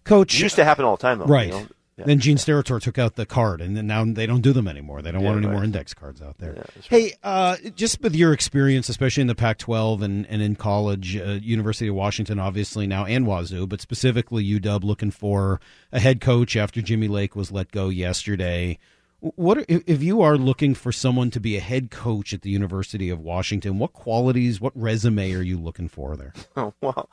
Coach, 0.03 0.33
It 0.35 0.41
used 0.41 0.55
to 0.55 0.63
happen 0.65 0.85
all 0.85 0.95
the 0.97 1.01
time, 1.01 1.19
though. 1.19 1.25
right? 1.25 1.47
You 1.47 1.53
know? 1.53 1.67
Yeah. 1.99 2.05
Then 2.05 2.19
Gene 2.19 2.37
Steratore 2.37 2.81
took 2.81 2.97
out 2.97 3.15
the 3.15 3.25
card, 3.25 3.59
and 3.59 3.75
then 3.75 3.85
now 3.85 4.05
they 4.05 4.25
don't 4.25 4.39
do 4.39 4.53
them 4.53 4.69
anymore. 4.69 5.01
They 5.01 5.11
don't 5.11 5.21
want 5.21 5.37
any 5.37 5.47
right. 5.47 5.53
more 5.53 5.63
index 5.65 5.93
cards 5.93 6.21
out 6.21 6.37
there. 6.37 6.65
Hey, 6.89 7.13
uh, 7.23 7.57
just 7.75 8.01
with 8.01 8.15
your 8.15 8.31
experience, 8.31 8.87
especially 8.87 9.21
in 9.21 9.27
the 9.27 9.35
Pac-12 9.35 10.01
and, 10.01 10.25
and 10.27 10.41
in 10.41 10.55
college, 10.55 11.17
uh, 11.17 11.39
University 11.41 11.89
of 11.89 11.95
Washington, 11.95 12.39
obviously 12.39 12.87
now, 12.87 13.03
and 13.05 13.27
Wazoo, 13.27 13.67
but 13.67 13.81
specifically 13.81 14.45
UW, 14.45 14.83
looking 14.83 15.11
for 15.11 15.59
a 15.91 15.99
head 15.99 16.21
coach 16.21 16.55
after 16.55 16.81
Jimmy 16.81 17.09
Lake 17.09 17.35
was 17.35 17.51
let 17.51 17.69
go 17.71 17.89
yesterday. 17.89 18.79
What 19.19 19.57
are- 19.57 19.65
if 19.67 20.01
you 20.01 20.21
are 20.21 20.37
looking 20.37 20.73
for 20.73 20.93
someone 20.93 21.29
to 21.31 21.41
be 21.41 21.57
a 21.57 21.59
head 21.59 21.91
coach 21.91 22.33
at 22.33 22.43
the 22.43 22.49
University 22.49 23.09
of 23.09 23.19
Washington? 23.19 23.77
What 23.77 23.91
qualities, 23.91 24.61
what 24.61 24.71
resume 24.73 25.33
are 25.33 25.41
you 25.41 25.59
looking 25.59 25.89
for 25.89 26.15
there? 26.15 26.31
Oh, 26.55 26.73
well, 26.81 27.09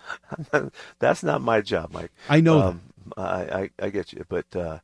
that's 1.00 1.24
not 1.24 1.42
my 1.42 1.60
job, 1.60 1.92
Mike. 1.92 2.12
I 2.28 2.40
know. 2.40 2.60
Um, 2.60 2.82
I, 3.16 3.22
I 3.22 3.70
I 3.80 3.90
get 3.90 4.12
you, 4.12 4.24
but 4.28 4.54
uh, 4.54 4.78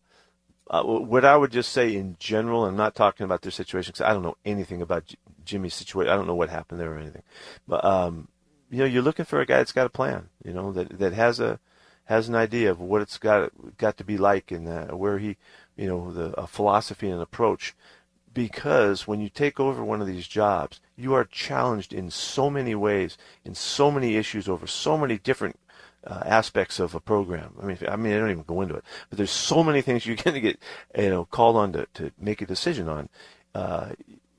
uh, 0.70 0.82
what 0.82 1.24
I 1.24 1.36
would 1.36 1.52
just 1.52 1.72
say 1.72 1.94
in 1.94 2.16
general, 2.18 2.64
I'm 2.64 2.76
not 2.76 2.94
talking 2.94 3.24
about 3.24 3.42
their 3.42 3.50
situation 3.52 3.92
because 3.92 4.06
I 4.06 4.12
don't 4.12 4.22
know 4.22 4.36
anything 4.44 4.80
about 4.80 5.06
J- 5.06 5.16
Jimmy's 5.44 5.74
situation. 5.74 6.12
I 6.12 6.16
don't 6.16 6.26
know 6.26 6.34
what 6.34 6.48
happened 6.48 6.80
there 6.80 6.92
or 6.92 6.98
anything. 6.98 7.22
But 7.68 7.84
um, 7.84 8.28
you 8.70 8.78
know, 8.78 8.84
you're 8.84 9.02
looking 9.02 9.26
for 9.26 9.40
a 9.40 9.46
guy 9.46 9.58
that's 9.58 9.72
got 9.72 9.86
a 9.86 9.90
plan. 9.90 10.28
You 10.44 10.52
know, 10.54 10.72
that 10.72 10.98
that 10.98 11.12
has 11.12 11.40
a 11.40 11.60
has 12.04 12.28
an 12.28 12.34
idea 12.34 12.70
of 12.70 12.80
what 12.80 13.02
it's 13.02 13.18
got 13.18 13.50
got 13.76 13.96
to 13.98 14.04
be 14.04 14.16
like 14.16 14.50
and 14.50 14.68
uh, 14.68 14.86
where 14.88 15.18
he, 15.18 15.36
you 15.76 15.88
know, 15.88 16.12
the 16.12 16.32
a 16.40 16.46
philosophy 16.46 17.10
and 17.10 17.20
approach. 17.20 17.74
Because 18.34 19.06
when 19.06 19.20
you 19.20 19.28
take 19.28 19.60
over 19.60 19.84
one 19.84 20.00
of 20.00 20.06
these 20.06 20.26
jobs, 20.26 20.80
you 20.96 21.12
are 21.12 21.24
challenged 21.24 21.92
in 21.92 22.10
so 22.10 22.48
many 22.48 22.74
ways, 22.74 23.18
in 23.44 23.54
so 23.54 23.90
many 23.90 24.16
issues 24.16 24.48
over 24.48 24.66
so 24.66 24.96
many 24.96 25.18
different 25.18 25.58
uh, 26.06 26.22
aspects 26.24 26.80
of 26.80 26.94
a 26.94 27.00
program. 27.00 27.54
I 27.62 27.66
mean, 27.66 27.78
I 27.88 27.96
mean, 27.96 28.12
I 28.12 28.18
don't 28.18 28.30
even 28.30 28.42
go 28.42 28.60
into 28.60 28.74
it, 28.74 28.84
but 29.08 29.16
there's 29.16 29.30
so 29.30 29.62
many 29.62 29.82
things 29.82 30.06
you're 30.06 30.16
going 30.24 30.34
to 30.34 30.40
get, 30.40 30.58
you 30.96 31.10
know, 31.10 31.24
called 31.24 31.56
on 31.56 31.72
to, 31.72 31.86
to 31.94 32.12
make 32.18 32.42
a 32.42 32.46
decision 32.46 32.88
on. 32.88 33.08
Uh, 33.54 33.90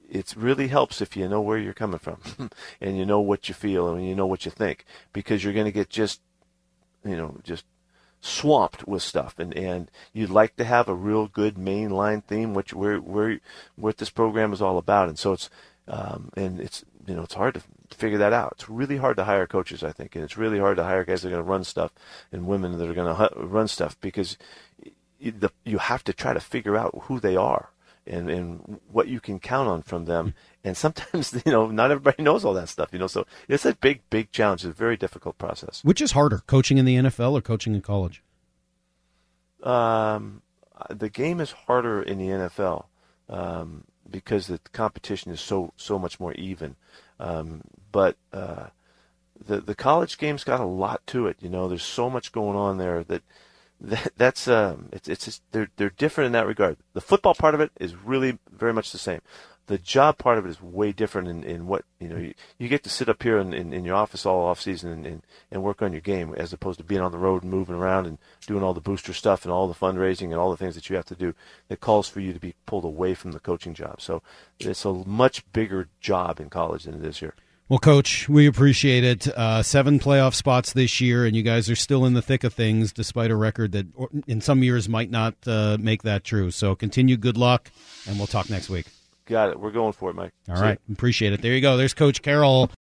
it 0.10 0.36
really 0.36 0.67
helps 0.67 1.02
if 1.02 1.15
you 1.17 1.28
know 1.28 1.41
where 1.41 1.58
you're 1.58 1.73
coming 1.73 1.99
from, 1.99 2.19
and 2.82 2.97
you 2.97 3.06
know 3.06 3.19
what 3.19 3.47
you 3.47 3.56
feel 3.56 3.89
and 3.89 4.08
you 4.08 4.15
know 4.15 4.28
what 4.28 4.45
you 4.45 4.52
think, 4.52 4.86
because 5.12 5.43
you're 5.43 5.54
going 5.54 5.65
to 5.65 5.71
get 5.71 5.89
just, 5.89 6.21
you 7.04 7.15
know, 7.15 7.38
just 7.43 7.65
swamped 8.26 8.88
with 8.88 9.02
stuff 9.02 9.36
and 9.38 9.54
and 9.54 9.91
you'd 10.13 10.30
like 10.30 10.56
to 10.56 10.63
have 10.63 10.88
a 10.88 10.95
real 10.95 11.28
good 11.28 11.56
mainline 11.56 12.23
theme 12.23 12.54
which 12.54 12.73
where 12.73 12.97
where 12.97 13.41
what 13.76 13.97
this 13.97 14.10
program 14.10 14.54
is 14.54 14.62
all 14.62 14.78
about 14.78 15.10
and 15.10 15.19
so 15.19 15.34
it's 15.34 15.49
um 15.89 16.30
and 16.38 16.62
it's 16.62 16.86
you 17.06 17.13
know 17.13 17.23
it's 17.23 17.34
hard 17.34 17.54
to 17.54 17.62
figure 17.93 18.17
that 18.17 18.34
out 18.34 18.53
it's 18.53 18.69
really 18.69 18.97
hard 18.97 19.17
to 19.17 19.23
hire 19.23 19.47
coaches 19.47 19.84
i 19.84 19.91
think 19.91 20.15
and 20.15 20.23
it's 20.23 20.38
really 20.38 20.60
hard 20.60 20.77
to 20.77 20.84
hire 20.84 21.03
guys 21.03 21.21
that 21.21 21.29
are 21.29 21.32
going 21.32 21.43
to 21.43 21.49
run 21.49 21.63
stuff 21.63 21.91
and 22.32 22.47
women 22.47 22.77
that 22.77 22.89
are 22.89 22.93
going 22.93 23.15
to 23.15 23.29
run 23.39 23.67
stuff 23.67 23.99
because 24.01 24.38
you, 25.19 25.77
have 25.77 26.03
to 26.03 26.13
try 26.13 26.34
to 26.34 26.39
figure 26.39 26.75
out 26.75 26.93
who 27.03 27.19
they 27.19 27.36
are 27.36 27.69
and 28.06 28.29
and 28.29 28.79
what 28.91 29.08
you 29.08 29.21
can 29.21 29.39
count 29.39 29.69
on 29.69 29.82
from 29.82 30.06
them 30.06 30.34
and 30.63 30.75
sometimes 30.75 31.34
you 31.45 31.51
know 31.51 31.67
not 31.67 31.91
everybody 31.91 32.21
knows 32.23 32.43
all 32.43 32.53
that 32.53 32.69
stuff 32.69 32.89
you 32.91 32.99
know 32.99 33.08
so 33.08 33.25
it's 33.47 33.65
a 33.65 33.73
big 33.75 34.01
big 34.10 34.32
challenge 34.32 34.65
it's 34.65 34.69
a 34.69 34.73
very 34.73 34.97
difficult 34.97 35.38
process 35.38 35.82
Which 35.84 36.01
is 36.01 36.12
harder, 36.12 36.41
coaching 36.47 36.77
in 36.77 36.86
the 36.86 36.95
NFL 36.95 37.34
or 37.34 37.41
coaching 37.41 37.73
in 37.73 37.82
college? 37.82 38.23
Um, 39.63 40.41
the 40.89 41.10
game 41.10 41.39
is 41.39 41.51
harder 41.51 42.01
in 42.01 42.17
the 42.17 42.27
NFL 42.27 42.86
um, 43.29 43.86
because 44.10 44.47
the 44.47 44.60
competition 44.73 45.32
is 45.32 45.39
so 45.39 45.73
so 45.77 45.97
much 45.97 46.19
more 46.19 46.34
even. 46.34 46.75
Um, 47.19 47.62
but 47.91 48.17
uh, 48.32 48.67
the 49.45 49.62
the 49.62 49.76
college 49.76 50.17
game's 50.17 50.43
got 50.43 50.60
a 50.60 50.65
lot 50.65 51.02
to 51.08 51.28
it. 51.28 51.38
You 51.39 51.49
know, 51.49 51.67
there's 51.67 51.84
so 51.84 52.10
much 52.10 52.32
going 52.32 52.58
on 52.58 52.78
there 52.78 53.04
that. 53.04 53.23
That, 53.82 54.13
that's 54.15 54.47
um, 54.47 54.88
it's 54.93 55.10
it's 55.10 55.26
just, 55.26 55.41
they're 55.52 55.67
they're 55.76 55.89
different 55.89 56.28
in 56.28 56.32
that 56.32 56.47
regard. 56.47 56.78
The 56.93 57.02
football 57.02 57.34
part 57.36 57.54
of 57.54 57.60
it 57.60 57.71
is 57.82 57.95
really 57.95 58.39
very 58.49 58.71
much 58.71 58.93
the 58.93 58.97
same 58.97 59.19
the 59.67 59.78
job 59.78 60.17
part 60.17 60.38
of 60.38 60.45
it 60.45 60.49
is 60.49 60.62
way 60.62 60.91
different 60.91 61.28
in, 61.28 61.43
in 61.43 61.67
what 61.67 61.86
you 61.99 62.08
know 62.08 62.17
you, 62.17 62.34
you 62.58 62.67
get 62.67 62.84
to 62.84 62.89
sit 62.89 63.08
up 63.08 63.23
here 63.23 63.38
in, 63.38 63.54
in, 63.54 63.73
in 63.73 63.86
your 63.86 63.95
office 63.95 64.26
all 64.26 64.45
off 64.45 64.60
season 64.60 64.91
and, 64.91 65.06
and, 65.06 65.21
and, 65.52 65.63
work 65.63 65.82
on 65.82 65.93
your 65.93 66.02
game 66.02 66.34
as 66.36 66.52
opposed 66.52 66.80
to 66.80 66.84
being 66.84 67.02
on 67.02 67.12
the 67.12 67.17
road 67.17 67.43
and 67.43 67.52
moving 67.52 67.76
around 67.76 68.06
and 68.06 68.17
doing 68.45 68.63
all 68.63 68.73
the 68.73 68.82
booster 68.82 69.13
stuff 69.13 69.45
and 69.45 69.52
all 69.52 69.67
the 69.67 69.73
fundraising 69.73 70.26
and 70.26 70.36
all 70.36 70.52
the 70.52 70.58
things 70.58 70.76
that 70.76 70.89
you 70.89 70.95
have 70.95 71.06
to 71.06 71.15
do 71.15 71.34
that 71.69 71.80
calls 71.80 72.10
for 72.10 72.19
you 72.19 72.34
to 72.34 72.39
be 72.39 72.56
pulled 72.65 72.84
away 72.84 73.13
from 73.13 73.32
the 73.32 73.39
coaching 73.39 73.73
job 73.73 74.02
so 74.02 74.21
it's 74.60 74.86
a 74.86 74.93
much 74.93 75.49
bigger 75.54 75.88
job 76.02 76.39
in 76.39 76.49
college 76.49 76.84
than 76.84 76.95
it 76.95 77.06
is 77.06 77.19
here 77.19 77.36
well, 77.69 77.80
Coach, 77.80 78.28
we 78.28 78.45
appreciate 78.45 79.06
it. 79.06 79.28
Uh, 79.30 79.63
seven 79.63 79.97
playoff 79.97 80.34
spots 80.34 80.73
this 80.73 80.99
year, 80.99 81.26
and 81.26 81.34
you 81.34 81.43
guys 81.43 81.69
are 81.69 81.78
still 81.78 82.06
in 82.06 82.13
the 82.13 82.21
thick 82.21 82.43
of 82.43 82.54
things, 82.54 82.91
despite 82.91 83.32
a 83.32 83.38
record 83.38 83.71
that 83.71 83.88
in 84.28 84.41
some 84.41 84.63
years 84.63 84.89
might 84.89 85.10
not 85.10 85.36
uh, 85.47 85.78
make 85.80 86.04
that 86.04 86.26
true. 86.26 86.52
So, 86.52 86.76
continue 86.76 87.15
good 87.15 87.38
luck, 87.38 87.71
and 88.06 88.17
we'll 88.17 88.28
talk 88.28 88.49
next 88.49 88.69
week. 88.69 88.88
Got 89.25 89.51
it. 89.51 89.59
We're 89.59 89.71
going 89.71 89.93
for 89.93 90.09
it, 90.09 90.15
Mike. 90.15 90.33
All 90.49 90.55
See 90.57 90.62
right. 90.62 90.79
Appreciate 90.91 91.33
it. 91.33 91.41
There 91.41 91.53
you 91.53 91.62
go. 91.62 91.77
There's 91.77 91.93
Coach 91.93 92.21
Carroll 92.21 92.69